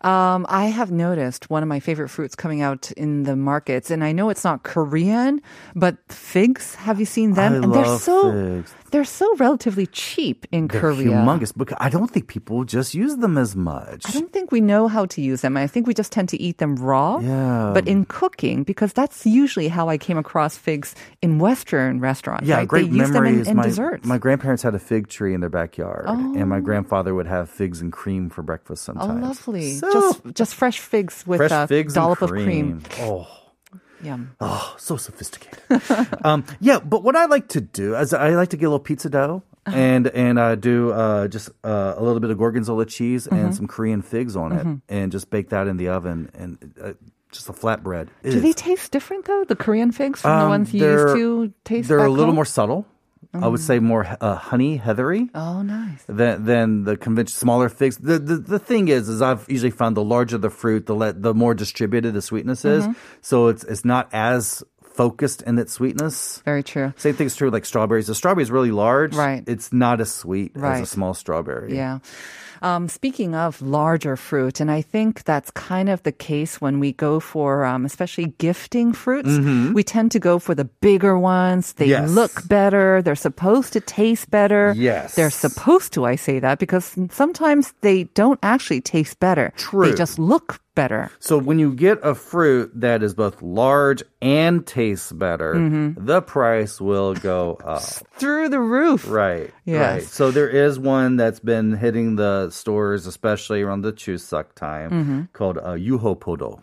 Um, 0.03 0.47
I 0.49 0.67
have 0.67 0.91
noticed 0.93 1.51
one 1.51 1.63
of 1.63 1.69
my 1.69 1.81
favorite 1.81 2.09
fruits 2.09 2.35
coming 2.37 2.63
out 2.63 2.93
in 2.93 3.25
the 3.25 3.35
markets, 3.35 3.91
and 3.91 4.05
I 4.05 4.13
know 4.13 4.31
it's 4.31 4.45
not 4.45 4.63
Korean, 4.63 5.41
but 5.75 5.97
figs. 6.09 6.77
Have 6.77 7.01
you 7.01 7.07
seen 7.07 7.35
them? 7.35 7.53
I 7.53 7.57
and 7.57 7.75
they're 7.75 7.83
love 7.87 8.01
so 8.01 8.33
figs. 8.33 8.73
they're 8.93 9.05
so 9.05 9.27
relatively 9.37 9.87
cheap 9.87 10.47
in 10.53 10.69
They're 10.69 10.81
Korea. 10.81 11.11
humongous, 11.11 11.53
but 11.55 11.73
I 11.83 11.91
don't 11.91 12.09
think 12.13 12.29
people 12.29 12.63
just 12.65 12.95
use 12.95 13.17
them 13.17 13.37
as 13.37 13.57
much. 13.57 14.05
I 14.09 14.13
don't 14.13 14.33
think 14.33 14.53
we 14.53 14.61
know 14.61 14.87
how 14.87 15.07
to 15.07 15.21
use 15.21 15.41
them. 15.41 15.57
I 15.57 15.67
think 15.67 15.89
we 15.89 15.95
just 15.95 16.13
tend 16.13 16.29
to 16.29 16.41
eat 16.41 16.59
them 16.59 16.77
raw. 16.77 17.19
Yeah. 17.19 17.73
But 17.75 17.89
in 17.89 18.05
cooking, 18.05 18.63
because 18.63 18.93
that's 18.93 19.27
usually 19.27 19.67
how 19.67 19.89
I 19.89 19.99
came 19.99 20.17
across 20.17 20.57
figs 20.57 20.95
in 21.23 21.39
Western 21.41 21.99
restaurants. 21.99 22.47
Yeah, 22.47 22.59
right? 22.59 22.69
great 22.69 22.91
they 22.91 22.99
use 22.99 23.11
them 23.11 23.27
in, 23.27 23.57
my, 23.57 23.65
desserts. 23.65 24.03
Oh. 24.05 24.09
my 24.09 24.19
grandparents 24.19 24.63
had 24.63 24.75
a 24.77 24.79
fig 24.79 25.09
tree 25.09 25.35
in 25.35 25.41
their 25.41 25.51
backyard, 25.51 26.05
and 26.07 26.49
my 26.49 26.61
grandfather 26.61 27.15
would 27.15 27.27
have 27.27 27.51
figs 27.51 27.81
and 27.81 27.93
cream 27.93 28.31
for 28.31 28.43
breakfast 28.43 28.85
sometimes. 28.85 29.25
oh, 29.25 29.27
lovely. 29.27 29.73
So- 29.73 29.88
just 29.93 30.21
just 30.35 30.55
fresh 30.55 30.79
figs 30.79 31.25
with 31.27 31.39
fresh 31.39 31.51
a 31.51 31.67
figs 31.67 31.95
dollop 31.95 32.23
and 32.23 32.31
of 32.31 32.37
cream. 32.37 32.83
Oh, 33.01 33.27
Yum. 34.03 34.31
oh, 34.41 34.75
so 34.79 34.97
sophisticated. 34.97 35.61
um, 36.25 36.45
yeah, 36.61 36.79
but 36.79 37.03
what 37.03 37.17
I 37.17 37.27
like 37.27 37.49
to 37.49 37.61
do 37.61 37.97
is 37.97 38.15
I 38.15 38.31
like 38.31 38.51
to 38.51 38.57
get 38.57 38.67
a 38.67 38.69
little 38.71 38.79
pizza 38.81 39.11
dough. 39.11 39.43
Uh-huh. 39.67 39.77
And 39.77 40.07
and 40.09 40.39
uh, 40.39 40.55
do 40.55 40.93
uh, 40.93 41.29
just 41.29 41.51
uh, 41.63 41.95
a 41.97 42.03
little 42.03 42.21
bit 42.21 42.31
of 42.31 42.39
gorgonzola 42.39 42.87
cheese 42.87 43.27
Mm-hmm. 43.27 43.45
and 43.45 43.55
some 43.55 43.67
Korean 43.67 44.01
figs 44.01 44.35
on 44.37 44.53
it, 44.53 44.67
and 44.89 45.13
just 45.13 45.29
bake 45.31 45.51
that 45.51 45.67
in 45.69 45.77
the 45.77 45.89
oven 45.89 46.31
and 46.33 46.73
uh, 46.83 46.93
just 47.33 47.51
a 47.51 47.53
flatbread. 47.53 48.09
Do 48.23 48.41
they 48.41 48.55
taste 48.55 48.93
different 48.93 49.27
though? 49.27 49.45
The 49.45 49.57
Korean 49.57 49.93
figs 49.93 50.23
from 50.23 50.31
the 50.39 50.45
Um, 50.45 50.49
ones 50.49 50.73
you 50.73 50.83
used 50.87 51.15
to 51.17 51.53
taste. 51.65 51.89
They're 51.89 51.99
a 51.99 52.09
little 52.09 52.27
home? 52.27 52.37
more 52.37 52.47
subtle. 52.47 52.87
I 53.35 53.47
would 53.47 53.61
say 53.61 53.79
more 53.79 54.07
uh, 54.21 54.37
honey 54.37 54.77
heathery. 54.77 55.29
Oh, 55.35 55.63
nice. 55.63 56.03
than 56.07 56.45
than 56.45 56.85
the 56.85 56.97
conventional 56.97 57.39
smaller 57.39 57.69
figs. 57.69 57.99
The, 57.99 58.19
the 58.19 58.37
the 58.37 58.59
thing 58.59 58.89
is, 58.89 59.09
is 59.09 59.21
I've 59.21 59.45
usually 59.49 59.71
found 59.71 59.97
the 59.97 60.03
larger 60.03 60.39
the 60.39 60.51
fruit, 60.51 60.87
the 60.87 60.95
le- 60.95 61.13
the 61.13 61.35
more 61.35 61.55
distributed 61.55 62.15
the 62.15 62.23
sweetness 62.23 62.65
is. 62.65 62.85
Mm-hmm. 62.85 62.93
So 63.21 63.49
it's 63.49 63.65
it's 63.65 63.85
not 63.85 64.09
as 64.13 64.63
focused 64.99 65.41
in 65.47 65.59
its 65.63 65.73
sweetness. 65.79 66.43
Very 66.45 66.63
true. 66.67 66.93
Same 66.99 67.15
thing's 67.15 67.37
true 67.39 67.51
like 67.55 67.65
strawberries. 67.65 68.09
The 68.11 68.15
strawberry 68.19 68.43
is 68.43 68.51
really 68.51 68.73
large. 68.75 69.15
Right. 69.15 69.45
It's 69.47 69.73
not 69.73 70.01
as 70.03 70.11
sweet 70.11 70.53
as 70.59 70.81
a 70.83 70.87
small 70.87 71.15
strawberry. 71.15 71.71
Yeah. 71.79 72.03
Um, 72.61 72.89
speaking 72.91 73.37
of 73.39 73.63
larger 73.63 74.17
fruit, 74.19 74.59
and 74.59 74.67
I 74.69 74.83
think 74.83 75.23
that's 75.23 75.47
kind 75.55 75.87
of 75.89 76.03
the 76.03 76.11
case 76.11 76.61
when 76.61 76.81
we 76.83 76.91
go 76.91 77.21
for, 77.23 77.63
um, 77.65 77.87
especially 77.87 78.35
gifting 78.43 78.91
fruits. 78.93 79.31
We 79.79 79.85
tend 79.87 80.11
to 80.11 80.19
go 80.19 80.41
for 80.43 80.57
the 80.59 80.67
bigger 80.83 81.15
ones. 81.17 81.75
They 81.79 81.87
Mm-hmm. 81.95 82.11
Yes. 82.11 82.19
look 82.19 82.35
better. 82.51 82.99
They're 83.01 83.15
supposed 83.15 83.73
to 83.79 83.81
taste 83.81 84.27
better. 84.35 84.75
Yes. 84.77 85.15
They're 85.15 85.31
supposed 85.31 85.93
to, 85.95 86.05
I 86.05 86.17
say 86.19 86.41
that, 86.43 86.59
because 86.59 86.99
sometimes 87.15 87.73
they 87.87 88.11
don't 88.19 88.41
actually 88.43 88.83
taste 88.83 89.23
better. 89.23 89.53
True. 89.57 89.87
They 89.87 89.95
just 89.95 90.19
look 90.19 90.59
better. 90.79 91.11
So 91.19 91.35
when 91.39 91.59
you 91.59 91.75
get 91.75 91.99
a 92.07 92.15
fruit 92.15 92.71
that 92.79 93.03
is 93.03 93.13
both 93.15 93.43
large 93.43 94.03
and 94.23 94.63
tastes 94.67 95.11
better, 95.11 95.55
Mm-hmm. 95.59 96.07
the 96.07 96.23
price 96.23 96.81
will 96.81 97.15
go 97.19 97.59
up. 97.65 97.83
Through 98.23 98.49
the 98.55 98.61
roof. 98.63 99.11
Right. 99.11 99.51
Yes. 99.67 99.83
Right. 99.83 100.03
So 100.05 100.31
there 100.31 100.49
is 100.49 100.79
one 100.79 101.17
that's 101.19 101.41
been 101.41 101.75
hitting 101.77 102.15
the 102.17 102.51
stores, 102.51 103.07
especially 103.07 103.63
around 103.63 103.83
the 103.83 103.93
Chuseok 103.93 104.55
time, 104.55 104.91
Mm-hmm. 104.91 105.21
called 105.35 105.59
uh, 105.59 105.75
Yuho 105.75 106.15
Podo. 106.19 106.63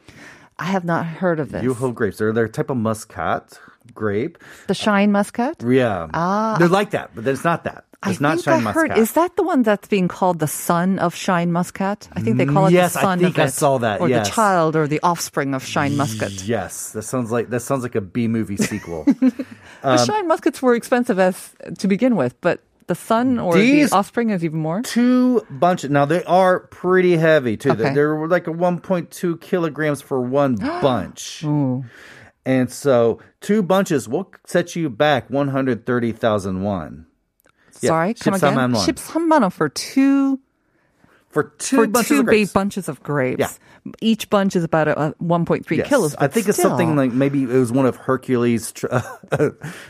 I 0.58 0.66
have 0.72 0.86
not 0.86 1.06
heard 1.06 1.40
of 1.44 1.52
this. 1.52 1.64
Yuho 1.64 1.94
grapes. 1.94 2.18
They're 2.18 2.32
they're 2.32 2.46
a 2.46 2.50
type 2.50 2.70
of 2.70 2.78
muscat 2.78 3.60
grape. 3.94 4.38
The 4.68 4.74
shine 4.74 5.12
muscat? 5.12 5.62
Yeah. 5.68 6.08
Ah. 6.14 6.56
They're 6.58 6.70
like 6.80 6.92
that, 6.92 7.12
but 7.14 7.28
it's 7.28 7.44
not 7.44 7.66
that. 7.66 7.84
It's 8.08 8.20
I 8.22 8.22
not 8.22 8.42
shine 8.42 8.68
I 8.68 8.72
heard. 8.72 8.90
muscat. 8.90 8.98
Is 8.98 9.12
that 9.14 9.36
the 9.36 9.44
one 9.44 9.64
that's 9.64 9.88
being 9.88 10.08
called 10.08 10.40
the 10.40 10.48
son 10.48 11.00
of 11.00 11.16
shine 11.16 11.52
muscat? 11.52 12.08
I 12.14 12.22
think 12.22 12.38
they 12.38 12.46
call 12.46 12.68
it 12.68 12.74
Yes, 12.74 12.94
the 12.94 13.00
I 13.00 13.02
son 13.04 13.20
think 13.20 13.38
of 13.38 13.44
I 13.44 13.48
it, 13.48 13.52
saw 13.52 13.78
that, 13.80 14.02
or 14.02 14.10
yes. 14.10 14.28
the 14.28 14.34
child, 14.36 14.76
or 14.76 14.88
the 14.88 15.00
offspring 15.04 15.54
of 15.54 15.64
shine 15.66 15.96
muscat. 15.98 16.32
Yes, 16.44 16.92
that 16.92 17.04
sounds 17.04 17.32
like 17.32 17.50
that 17.50 17.62
sounds 17.62 17.84
like 17.84 17.96
a 17.96 18.02
B 18.02 18.28
movie 18.28 18.58
sequel. 18.58 19.04
the 19.20 19.46
um, 19.84 19.98
shine 20.06 20.28
muscats 20.28 20.62
were 20.62 20.76
expensive 20.76 21.20
as 21.20 21.54
to 21.80 21.88
begin 21.88 22.16
with, 22.16 22.40
but 22.42 22.62
the 22.88 22.96
son 22.96 23.40
or 23.40 23.56
These- 23.56 23.90
the 23.90 23.96
offspring 23.96 24.30
is 24.30 24.44
even 24.46 24.60
more. 24.60 24.82
two 24.84 25.42
bunches. 25.50 25.90
Now 25.90 26.06
they 26.06 26.24
are 26.26 26.60
pretty 26.68 27.18
heavy 27.18 27.58
too. 27.58 27.72
Okay. 27.72 27.94
They're, 27.96 28.28
like 28.28 28.46
a 28.48 28.52
1.2 28.52 29.42
kilograms 29.42 30.02
for 30.04 30.22
one 30.22 30.56
bunch. 30.82 31.44
And 32.48 32.72
so 32.72 33.20
two 33.42 33.64
bunches 33.64 34.08
will 34.08 34.32
set 34.46 34.76
you 34.76 34.90
back 34.92 35.32
130,000 35.32 36.62
won. 36.62 37.08
Yeah, 37.85 37.89
Sorry, 37.89 38.15
come 38.15 38.35
13만 38.35 38.37
again. 38.37 38.73
원. 38.75 38.87
13만 38.87 39.41
원 39.43 39.51
for 39.53 39.69
two 39.69 40.39
For 41.31 41.45
two 41.63 41.77
for 41.77 41.87
bunches 41.87 42.09
two 42.09 42.19
of 42.21 42.27
grapes. 42.27 42.51
big 42.51 42.53
bunches 42.53 42.89
of 42.89 43.03
grapes. 43.05 43.39
Yeah. 43.39 43.49
Each 44.03 44.29
bunch 44.29 44.57
is 44.57 44.65
about 44.65 44.89
a, 44.89 45.01
a 45.01 45.15
1.3 45.23 45.65
Yes. 45.79 45.89
kilos. 45.89 46.15
I 46.17 46.27
but 46.27 46.33
think 46.35 46.49
it's 46.49 46.59
still. 46.59 46.71
something 46.71 46.97
like 46.97 47.13
maybe 47.13 47.45
it 47.45 47.55
was 47.55 47.71
one 47.71 47.87
of 47.87 47.95
Hercules' 47.97 48.73
tr- 48.73 48.91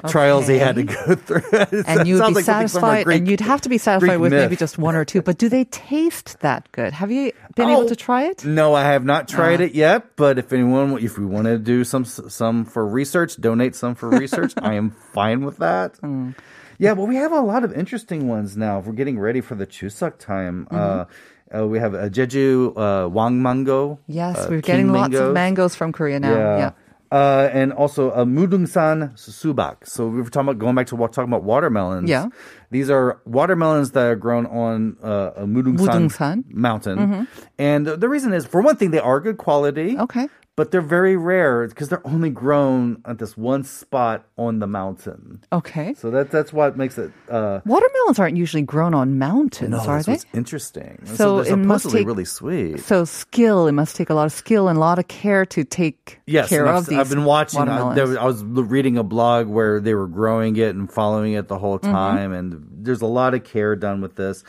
trials 0.07 0.47
he 0.47 0.59
had 0.59 0.77
to 0.77 0.85
go 0.85 1.15
through. 1.17 1.41
It 1.53 1.85
and 1.89 2.07
you'd 2.07 2.19
sounds 2.19 2.31
be 2.31 2.35
like 2.35 2.45
something 2.45 2.69
from 2.69 2.85
a 2.85 2.87
satisfied, 2.93 3.05
Greek- 3.05 3.19
and 3.19 3.29
you'd 3.29 3.41
have 3.41 3.61
to 3.63 3.69
be 3.69 3.79
satisfied 3.79 4.09
Greek 4.21 4.21
with 4.21 4.33
maybe 4.33 4.51
myth. 4.51 4.59
just 4.59 4.79
one 4.79 4.95
or 4.95 5.05
two. 5.05 5.23
But 5.23 5.39
do 5.39 5.49
they 5.49 5.65
taste 5.65 6.39
that 6.41 6.69
good? 6.73 6.93
Have 6.93 7.11
you 7.11 7.33
been 7.57 7.69
Oh, 7.71 7.81
able 7.81 7.89
to 7.89 7.97
try 7.97 8.25
it? 8.29 8.45
No, 8.45 8.75
I 8.75 8.83
have 8.85 9.05
not 9.05 9.27
tried 9.27 9.61
Uh. 9.61 9.65
it 9.65 9.75
yet. 9.75 10.15
But 10.17 10.39
if 10.39 10.53
anyone, 10.53 10.99
if 11.03 11.19
we 11.19 11.25
want 11.25 11.47
to 11.47 11.57
do 11.59 11.85
some 11.85 12.05
some 12.05 12.65
for 12.65 12.87
research, 12.87 13.37
donate 13.41 13.75
some 13.75 13.95
for 13.95 14.09
research, 14.11 14.53
I 14.61 14.75
am 14.75 14.91
fine 15.17 15.45
with 15.45 15.57
that. 15.59 15.97
Hmm. 16.05 16.31
Yeah, 16.78 16.94
but 16.94 17.06
we 17.06 17.16
have 17.16 17.32
a 17.32 17.42
lot 17.42 17.64
of 17.64 17.74
interesting 17.74 18.28
ones 18.28 18.58
now. 18.58 18.80
We're 18.80 18.94
getting 18.94 19.20
ready 19.20 19.42
for 19.42 19.56
the 19.56 19.68
Chuseok 19.68 20.18
time. 20.20 20.68
Uh, 20.72 21.06
Mm-hmm. 21.06 21.58
uh, 21.58 21.66
we 21.68 21.80
have 21.80 21.94
a 21.94 22.10
Jeju 22.10 22.74
uh, 22.76 23.08
Wang 23.10 23.42
mango. 23.42 24.00
Yes, 24.08 24.38
uh, 24.40 24.48
we're 24.50 24.62
getting 24.62 24.92
lots 24.92 25.14
of 25.16 25.34
mangoes. 25.34 25.34
mangoes 25.34 25.76
from 25.76 25.92
Korea 25.94 26.20
now. 26.20 26.34
Yeah. 26.36 26.58
Yeah. 26.58 26.72
Uh, 27.12 27.50
and 27.54 27.72
also 27.72 28.10
a 28.12 28.26
Mudungsan 28.26 29.14
subak. 29.16 29.88
So 29.88 30.08
we 30.08 30.18
were 30.22 30.30
talking 30.30 30.50
about 30.50 30.58
going 30.60 30.76
back 30.76 30.88
to 30.88 30.98
talking 30.98 31.24
about 31.32 31.44
watermelons. 31.44 32.10
Yeah. 32.10 32.28
These 32.72 32.90
are 32.90 33.22
watermelons 33.26 33.92
that 33.92 34.06
are 34.08 34.16
grown 34.16 34.48
on 34.48 34.98
uh, 35.04 35.32
a 35.38 35.46
Mudungsan, 35.46 36.10
Mudungsan. 36.10 36.44
mountain. 36.52 37.28
And 37.60 37.86
the 37.88 38.10
reason 38.10 38.34
is, 38.34 38.46
for 38.46 38.60
one 38.62 38.76
thing, 38.76 38.90
they 38.92 39.00
are 39.00 39.20
good 39.22 39.38
quality. 39.38 39.98
Okay. 39.98 40.28
But 40.58 40.72
they're 40.72 40.80
very 40.80 41.18
rare 41.18 41.68
because 41.68 41.90
they're 41.90 42.06
only 42.08 42.30
grown 42.30 43.02
at 43.04 43.18
this 43.20 43.36
one 43.36 43.66
spot 43.66 44.24
on 44.38 44.60
the 44.60 44.68
mountain. 44.68 45.44
Okay. 45.52 45.94
So 45.96 46.10
that 46.12 46.32
that's 46.32 46.54
what 46.54 46.78
makes 46.78 46.98
it. 46.98 47.12
Uh, 47.30 47.60
Watermelons 47.66 48.20
aren't 48.20 48.38
usually 48.38 48.62
grown 48.62 48.94
on 48.94 49.20
mountains, 49.20 49.72
no, 49.72 49.80
are 49.80 50.02
that's 50.02 50.24
they? 50.24 50.30
interesting. 50.40 51.02
So 51.06 51.44
they're 51.44 51.54
it 51.54 51.58
must 51.58 51.90
take- 51.90 52.08
really 52.08 52.24
sweet. 52.24 52.80
So 52.80 53.04
skill, 53.04 53.68
it 53.68 53.74
must 53.74 53.98
take 53.98 54.10
a 54.10 54.14
lot 54.14 54.28
of 54.28 54.32
skill 54.32 54.70
and 54.70 54.78
a 54.78 54.80
lot 54.80 54.98
of 54.98 55.10
care 55.10 55.46
to 55.48 55.66
take 55.66 56.22
Yes, 56.26 56.48
care 56.48 56.66
of 56.68 56.76
I've, 56.76 56.86
these 56.86 57.00
I've 57.00 57.10
been 57.10 57.26
watching. 57.26 57.60
I, 57.68 57.94
there 57.94 58.08
was, 58.08 58.16
I 58.16 58.24
was 58.24 58.42
reading 58.42 58.98
a 58.98 59.04
blog 59.04 59.48
where 59.48 59.82
they 59.82 59.94
were 59.94 60.08
growing 60.08 60.56
it 60.56 60.74
and 60.74 60.90
following 60.90 61.34
it 61.34 61.50
the 61.50 61.60
whole 61.60 61.80
Mm-hmm. 61.80 61.92
time, 61.92 62.32
and 62.32 62.66
there's 62.72 63.02
a 63.02 63.06
lot 63.08 63.34
of 63.34 63.44
care 63.44 63.76
done 63.76 64.00
with 64.00 64.16
this. 64.16 64.44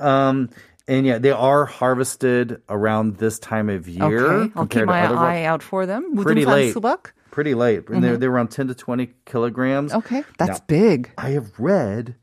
Um, 0.00 0.50
and 0.87 1.05
yeah, 1.05 1.17
they 1.17 1.31
are 1.31 1.65
harvested 1.65 2.61
around 2.69 3.17
this 3.17 3.39
time 3.39 3.69
of 3.69 3.87
year. 3.87 4.25
okay, 4.25 4.51
I'll 4.55 4.65
keep 4.67 4.83
compared 4.83 4.87
to 4.87 4.93
my 4.93 5.05
other 5.05 5.15
wa- 5.15 5.21
eye 5.23 5.43
out 5.43 5.61
for 5.63 5.85
them. 5.85 6.15
Pretty 6.15 6.45
무등산 6.45 6.47
late. 6.47 6.73
수박? 6.75 7.11
Pretty 7.31 7.53
late, 7.53 7.87
and 7.89 8.03
they're, 8.03 8.17
they're 8.17 8.31
around 8.31 8.49
10 8.49 8.67
to 8.69 8.73
20 8.73 9.13
kilograms. 9.25 9.93
Okay, 9.93 10.23
that's 10.39 10.59
Now, 10.59 10.65
big. 10.67 11.11
I 11.19 11.31
have 11.31 11.51
read 11.59 12.15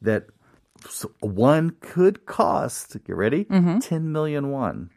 that 0.00 0.26
s- 0.86 1.04
one 1.20 1.76
could 1.80 2.24
cost. 2.24 2.96
Get 3.04 3.14
ready, 3.16 3.44
Mm-hmm. 3.44 3.80
10 3.80 4.12
million 4.12 4.50
won. 4.50 4.88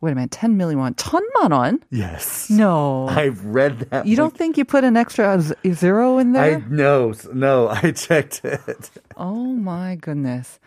Wait 0.00 0.12
a 0.12 0.14
minute, 0.14 0.30
10 0.30 0.56
million 0.56 0.78
won. 0.78 0.94
천만 0.94 1.50
원? 1.52 1.80
Yes, 1.90 2.48
No. 2.48 3.08
I've 3.08 3.44
read 3.44 3.90
that. 3.90 4.06
you 4.06 4.14
don't 4.16 4.32
think 4.34 4.56
you 4.56 4.64
put 4.64 4.84
an 4.84 4.96
extra 4.96 5.38
z- 5.42 5.52
zero 5.74 6.18
in 6.18 6.34
I 6.36 6.50
there? 6.50 6.64
no 6.70 7.12
no. 7.34 7.68
I 7.68 7.90
checked 7.90 8.40
it. 8.44 8.90
oh 9.18 9.52
my 9.52 9.96
goodness. 9.96 10.58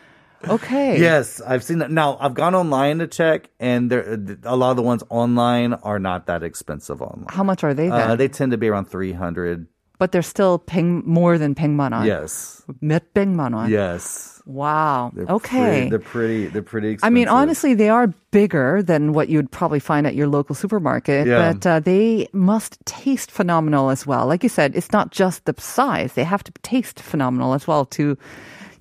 Okay. 0.48 1.00
Yes, 1.00 1.40
I've 1.42 1.64
seen 1.64 1.80
that. 1.80 1.92
Now 1.92 2.18
I've 2.20 2.34
gone 2.34 2.56
online 2.56 2.98
to 3.00 3.08
check, 3.08 3.50
and 3.60 3.92
there 3.92 4.18
a 4.44 4.56
lot 4.56 4.72
of 4.72 4.78
the 4.78 4.82
ones 4.82 5.04
online 5.10 5.74
are 5.86 6.00
not 6.00 6.26
that 6.26 6.42
expensive 6.42 7.02
online. 7.02 7.28
How 7.30 7.44
much 7.44 7.64
are 7.64 7.76
they 7.76 7.90
then? 7.90 8.10
Uh, 8.12 8.16
they 8.16 8.28
tend 8.28 8.52
to 8.52 8.58
be 8.58 8.68
around 8.68 8.86
three 8.90 9.14
hundred. 9.14 9.68
but 10.02 10.10
they're 10.12 10.26
still 10.26 10.58
paying 10.58 11.06
more 11.06 11.38
than 11.38 11.54
100만 11.54 11.94
원. 11.94 12.08
Yes, 12.10 12.66
몇백만 12.82 13.54
원. 13.54 13.70
yes. 13.70 14.42
Wow. 14.50 15.12
They're 15.14 15.30
okay. 15.38 15.86
pretty, 15.86 15.90
they're 15.94 16.00
pretty. 16.02 16.42
They're 16.50 16.66
pretty. 16.66 16.88
I 16.90 16.92
Expensive. 16.98 17.14
mean, 17.14 17.28
honestly, 17.30 17.76
they 17.78 17.90
are 17.94 18.10
bigger 18.34 18.82
than 18.82 19.14
what 19.14 19.30
you'd 19.30 19.52
probably 19.54 19.78
find 19.78 20.08
at 20.10 20.16
your 20.18 20.26
local 20.26 20.58
supermarket, 20.58 21.28
Yeah. 21.30 21.54
but 21.54 21.62
uh, 21.70 21.80
they 21.86 22.26
must 22.34 22.82
taste 22.90 23.30
phenomenal 23.30 23.94
as 23.94 24.08
well. 24.10 24.26
Like 24.26 24.42
you 24.42 24.50
said, 24.50 24.74
it's 24.74 24.90
not 24.90 25.14
just 25.14 25.46
the 25.46 25.54
size; 25.62 26.18
they 26.18 26.26
have 26.26 26.42
to 26.50 26.52
taste 26.66 26.98
phenomenal 26.98 27.54
as 27.54 27.70
well 27.70 27.86
to, 27.94 28.18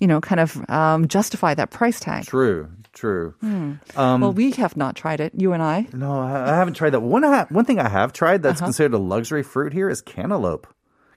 you 0.00 0.06
know, 0.06 0.20
kind 0.20 0.40
of 0.40 0.68
um, 0.70 1.08
justify 1.08 1.54
that 1.54 1.70
price 1.70 2.00
tag. 2.00 2.24
true, 2.26 2.68
true. 2.92 3.34
Um, 3.42 3.80
well, 3.96 4.32
we 4.32 4.50
have 4.52 4.76
not 4.76 4.96
tried 4.96 5.20
it, 5.20 5.32
you 5.36 5.52
and 5.52 5.62
I. 5.62 5.86
No, 5.92 6.18
I, 6.20 6.52
I 6.52 6.54
haven't 6.56 6.74
tried 6.74 6.90
that. 6.90 7.00
One, 7.00 7.24
I 7.24 7.36
ha- 7.38 7.46
one 7.50 7.64
thing 7.64 7.78
I 7.78 7.88
have 7.88 8.12
tried 8.12 8.42
that's 8.42 8.60
Uh-huh. 8.60 8.66
considered 8.68 8.94
a 8.94 8.98
luxury 8.98 9.42
fruit 9.42 9.72
here 9.72 9.88
is 9.88 10.00
cantaloupe. 10.02 10.66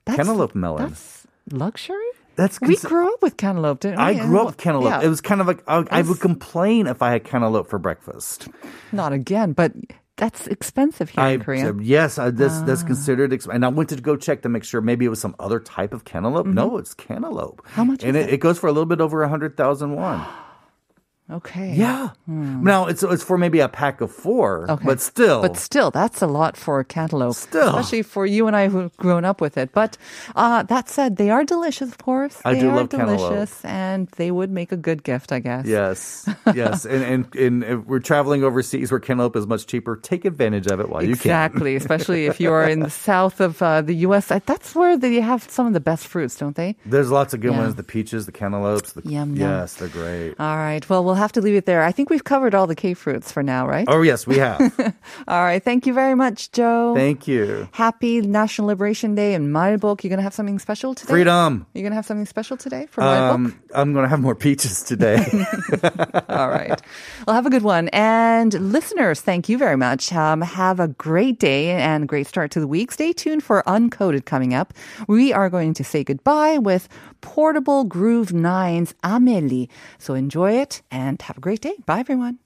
That's- 0.06 0.16
cantaloupe 0.26 0.56
melon. 0.56 0.90
That's 0.90 1.28
luxury. 1.52 1.96
That's 2.36 2.62
We 2.62 2.78
grew 2.78 3.14
up 3.14 3.22
with 3.22 3.36
cantaloupe, 3.36 3.82
didn't 3.82 3.98
we? 3.98 4.04
I 4.04 4.14
grew 4.26 4.40
up 4.40 4.46
with 4.46 4.58
cantaloupe. 4.58 4.90
yeah. 4.90 5.02
It 5.02 5.10
was 5.10 5.20
kind 5.20 5.42
of 5.42 5.48
like 5.48 5.62
I, 5.68 5.84
I 5.92 6.02
would 6.04 6.22
complain 6.22 6.88
if 6.88 7.02
I 7.02 7.12
had 7.12 7.26
cantaloupe 7.26 7.70
for 7.70 7.80
breakfast. 7.80 8.48
not 8.94 9.12
again, 9.12 9.52
but 9.52 9.74
that's 10.20 10.46
expensive 10.48 11.10
here 11.10 11.24
I, 11.24 11.30
in 11.32 11.40
Korea. 11.42 11.74
yes, 11.80 12.20
I, 12.20 12.30
that's 12.30 12.56
Ah. 12.62 12.66
that's 12.66 12.84
considered. 12.84 13.32
expensive. 13.34 13.56
and 13.56 13.66
I 13.66 13.70
went 13.70 13.90
to 13.90 13.96
go 13.96 14.16
check 14.16 14.44
to 14.44 14.50
make 14.50 14.64
sure 14.64 14.82
maybe 14.82 15.06
it 15.06 15.10
was 15.10 15.22
some 15.22 15.34
other 15.40 15.60
type 15.60 15.94
of 15.94 16.04
cantaloupe. 16.04 16.46
No, 16.46 16.78
it's 16.78 16.94
cantaloupe. 16.94 17.62
Mm-hmm. 17.64 17.74
How 17.76 17.84
much 17.86 18.04
And 18.04 18.16
is 18.18 18.28
it, 18.28 18.34
it 18.34 18.40
goes 18.40 18.60
for 18.60 18.68
a 18.68 18.72
little 18.72 18.86
bit 18.86 19.00
over 19.02 19.24
a 19.24 19.30
hundred 19.30 19.56
thousand 19.58 19.96
won. 19.96 20.20
okay. 21.32 21.74
Yeah. 21.76 22.10
Now 22.28 22.86
it's 22.88 23.04
it's 23.04 23.24
for 23.24 23.38
maybe 23.38 23.60
a 23.60 23.68
pack 23.70 24.02
of 24.02 24.12
four, 24.12 24.66
Okay. 24.70 24.86
but 24.86 25.02
still, 25.02 25.42
But 25.42 25.58
still, 25.58 25.92
that's 25.92 26.22
a 26.22 26.28
lot 26.28 26.58
for 26.58 26.80
a 26.80 26.86
cantaloupe. 26.86 27.36
Still. 27.36 27.70
Especially 27.76 28.02
for 28.04 28.26
you 28.26 28.48
and 28.48 28.56
I 28.56 28.68
who've 28.70 28.96
grown 28.98 29.26
up 29.26 29.42
with 29.42 29.58
it. 29.58 29.72
But 29.74 29.98
uh, 30.36 30.64
that 30.64 30.90
said, 30.90 31.18
they 31.18 31.30
are 31.30 31.44
delicious, 31.44 31.90
of 31.90 31.98
course. 31.98 32.40
I 32.46 32.54
they 32.54 32.62
do 32.62 32.70
are 32.70 32.76
love 32.78 32.90
cantaloupe. 32.90 33.18
delicious, 33.20 33.64
and 33.66 34.08
they 34.18 34.32
would 34.32 34.52
make 34.52 34.72
a 34.72 34.78
good 34.78 35.04
gift, 35.04 35.32
I 35.32 35.40
guess. 35.40 35.66
Yes, 35.66 36.28
yes, 36.54 36.86
and, 36.86 37.04
and 37.04 37.36
and 37.36 37.64
if 37.64 37.80
we're 37.86 38.00
traveling 38.00 38.44
overseas 38.44 38.92
where 38.92 39.00
cantaloupe 39.00 39.36
is 39.36 39.48
much 39.48 39.66
cheaper. 39.68 39.96
Take 39.98 40.26
advantage 40.26 40.68
of 40.68 40.80
it 40.80 40.90
while 40.90 41.02
you 41.04 41.16
can. 41.16 41.30
Exactly, 41.32 41.76
especially 41.76 42.26
if 42.26 42.40
you 42.40 42.52
are 42.54 42.68
in 42.68 42.80
the 42.80 42.90
south 43.10 43.40
of 43.42 43.62
uh, 43.62 43.82
the 43.82 43.94
U.S. 44.08 44.28
That's 44.28 44.74
where 44.76 44.98
they 44.98 45.20
have 45.22 45.44
some 45.50 45.68
of 45.68 45.74
the 45.74 45.80
best 45.80 46.08
fruits, 46.08 46.36
don't 46.38 46.56
they? 46.56 46.76
There's 46.86 47.12
lots 47.12 47.34
of 47.34 47.42
good 47.42 47.52
Yeah. 47.52 47.60
ones: 47.60 47.76
the 47.76 47.84
peaches, 47.84 48.26
the 48.26 48.32
cantaloupes. 48.32 48.94
The, 48.94 49.02
Yum, 49.10 49.36
yum. 49.36 49.50
yes, 49.50 49.76
they're 49.76 49.88
great. 49.90 50.36
All 50.40 50.58
right. 50.58 50.88
Well, 50.90 51.04
we'll 51.04 51.16
have 51.20 51.32
to 51.34 51.42
leave 51.42 51.56
it 51.56 51.66
there. 51.66 51.84
I 51.84 51.92
think 51.92 52.10
we've 52.10 52.24
covered 52.24 52.56
all 52.56 52.68
the 52.68 52.76
K 52.76 52.94
fruits 52.94 53.32
for 53.32 53.44
now, 53.44 53.68
right? 53.68 53.86
Oh 53.88 54.02
yes, 54.02 54.26
we 54.26 54.38
have. 54.38 54.60
All 55.28 55.44
right. 55.44 55.64
Thank 55.64 55.86
you 55.86 55.94
very 55.94 56.16
much, 56.16 56.52
Joe. 56.52 56.94
Thank 56.96 57.28
you. 57.28 57.70
Happy 57.74 58.22
National 58.22 58.68
Liberation 58.68 59.16
Day 59.16 59.34
in 59.34 59.52
Malbok. 59.52 60.04
You're 60.04 60.10
going 60.10 60.18
to 60.18 60.24
have 60.24 60.34
something 60.34 60.60
special 60.60 60.96
today? 60.96 61.12
Freedom. 61.12 61.66
You're 61.74 61.84
going 61.84 61.92
to 61.92 61.96
have 61.96 62.06
something 62.06 62.26
special 62.26 62.58
today 62.58 62.88
for 62.90 63.02
Malbok? 63.02 63.32
Um, 63.32 63.62
I'm 63.76 63.94
going 63.94 64.04
to 64.04 64.10
have 64.10 64.20
more 64.20 64.36
peaches 64.36 64.84
today. 64.84 65.18
All 66.30 66.50
right. 66.50 66.82
Well, 67.26 67.36
have 67.36 67.46
a 67.46 67.50
good 67.50 67.64
one. 67.64 67.90
And 67.90 68.54
listeners, 68.72 69.22
thank 69.22 69.50
you 69.50 69.58
very 69.58 69.78
much. 69.78 70.12
Um, 70.14 70.42
have 70.42 70.80
a 70.80 70.88
great 70.88 71.40
day 71.40 71.72
and 71.72 72.04
a 72.04 72.08
great 72.08 72.28
start 72.28 72.52
to 72.52 72.60
the 72.60 72.68
week. 72.68 72.92
Stay 72.92 73.14
tuned 73.14 73.44
for 73.44 73.64
Uncoded 73.68 74.26
coming 74.26 74.54
up. 74.54 74.74
We 75.08 75.34
are 75.34 75.50
going 75.50 75.74
to 75.76 75.84
say 75.84 76.04
goodbye 76.04 76.58
with 76.58 76.88
Portable 77.22 77.84
Groove 77.84 78.30
9's 78.30 78.94
Amelie. 79.04 79.70
So 79.98 80.14
enjoy 80.14 80.54
it 80.54 80.82
and 81.10 81.22
have 81.24 81.38
a 81.38 81.42
great 81.42 81.62
day. 81.62 81.76
Bye, 81.86 82.00
everyone. 82.00 82.40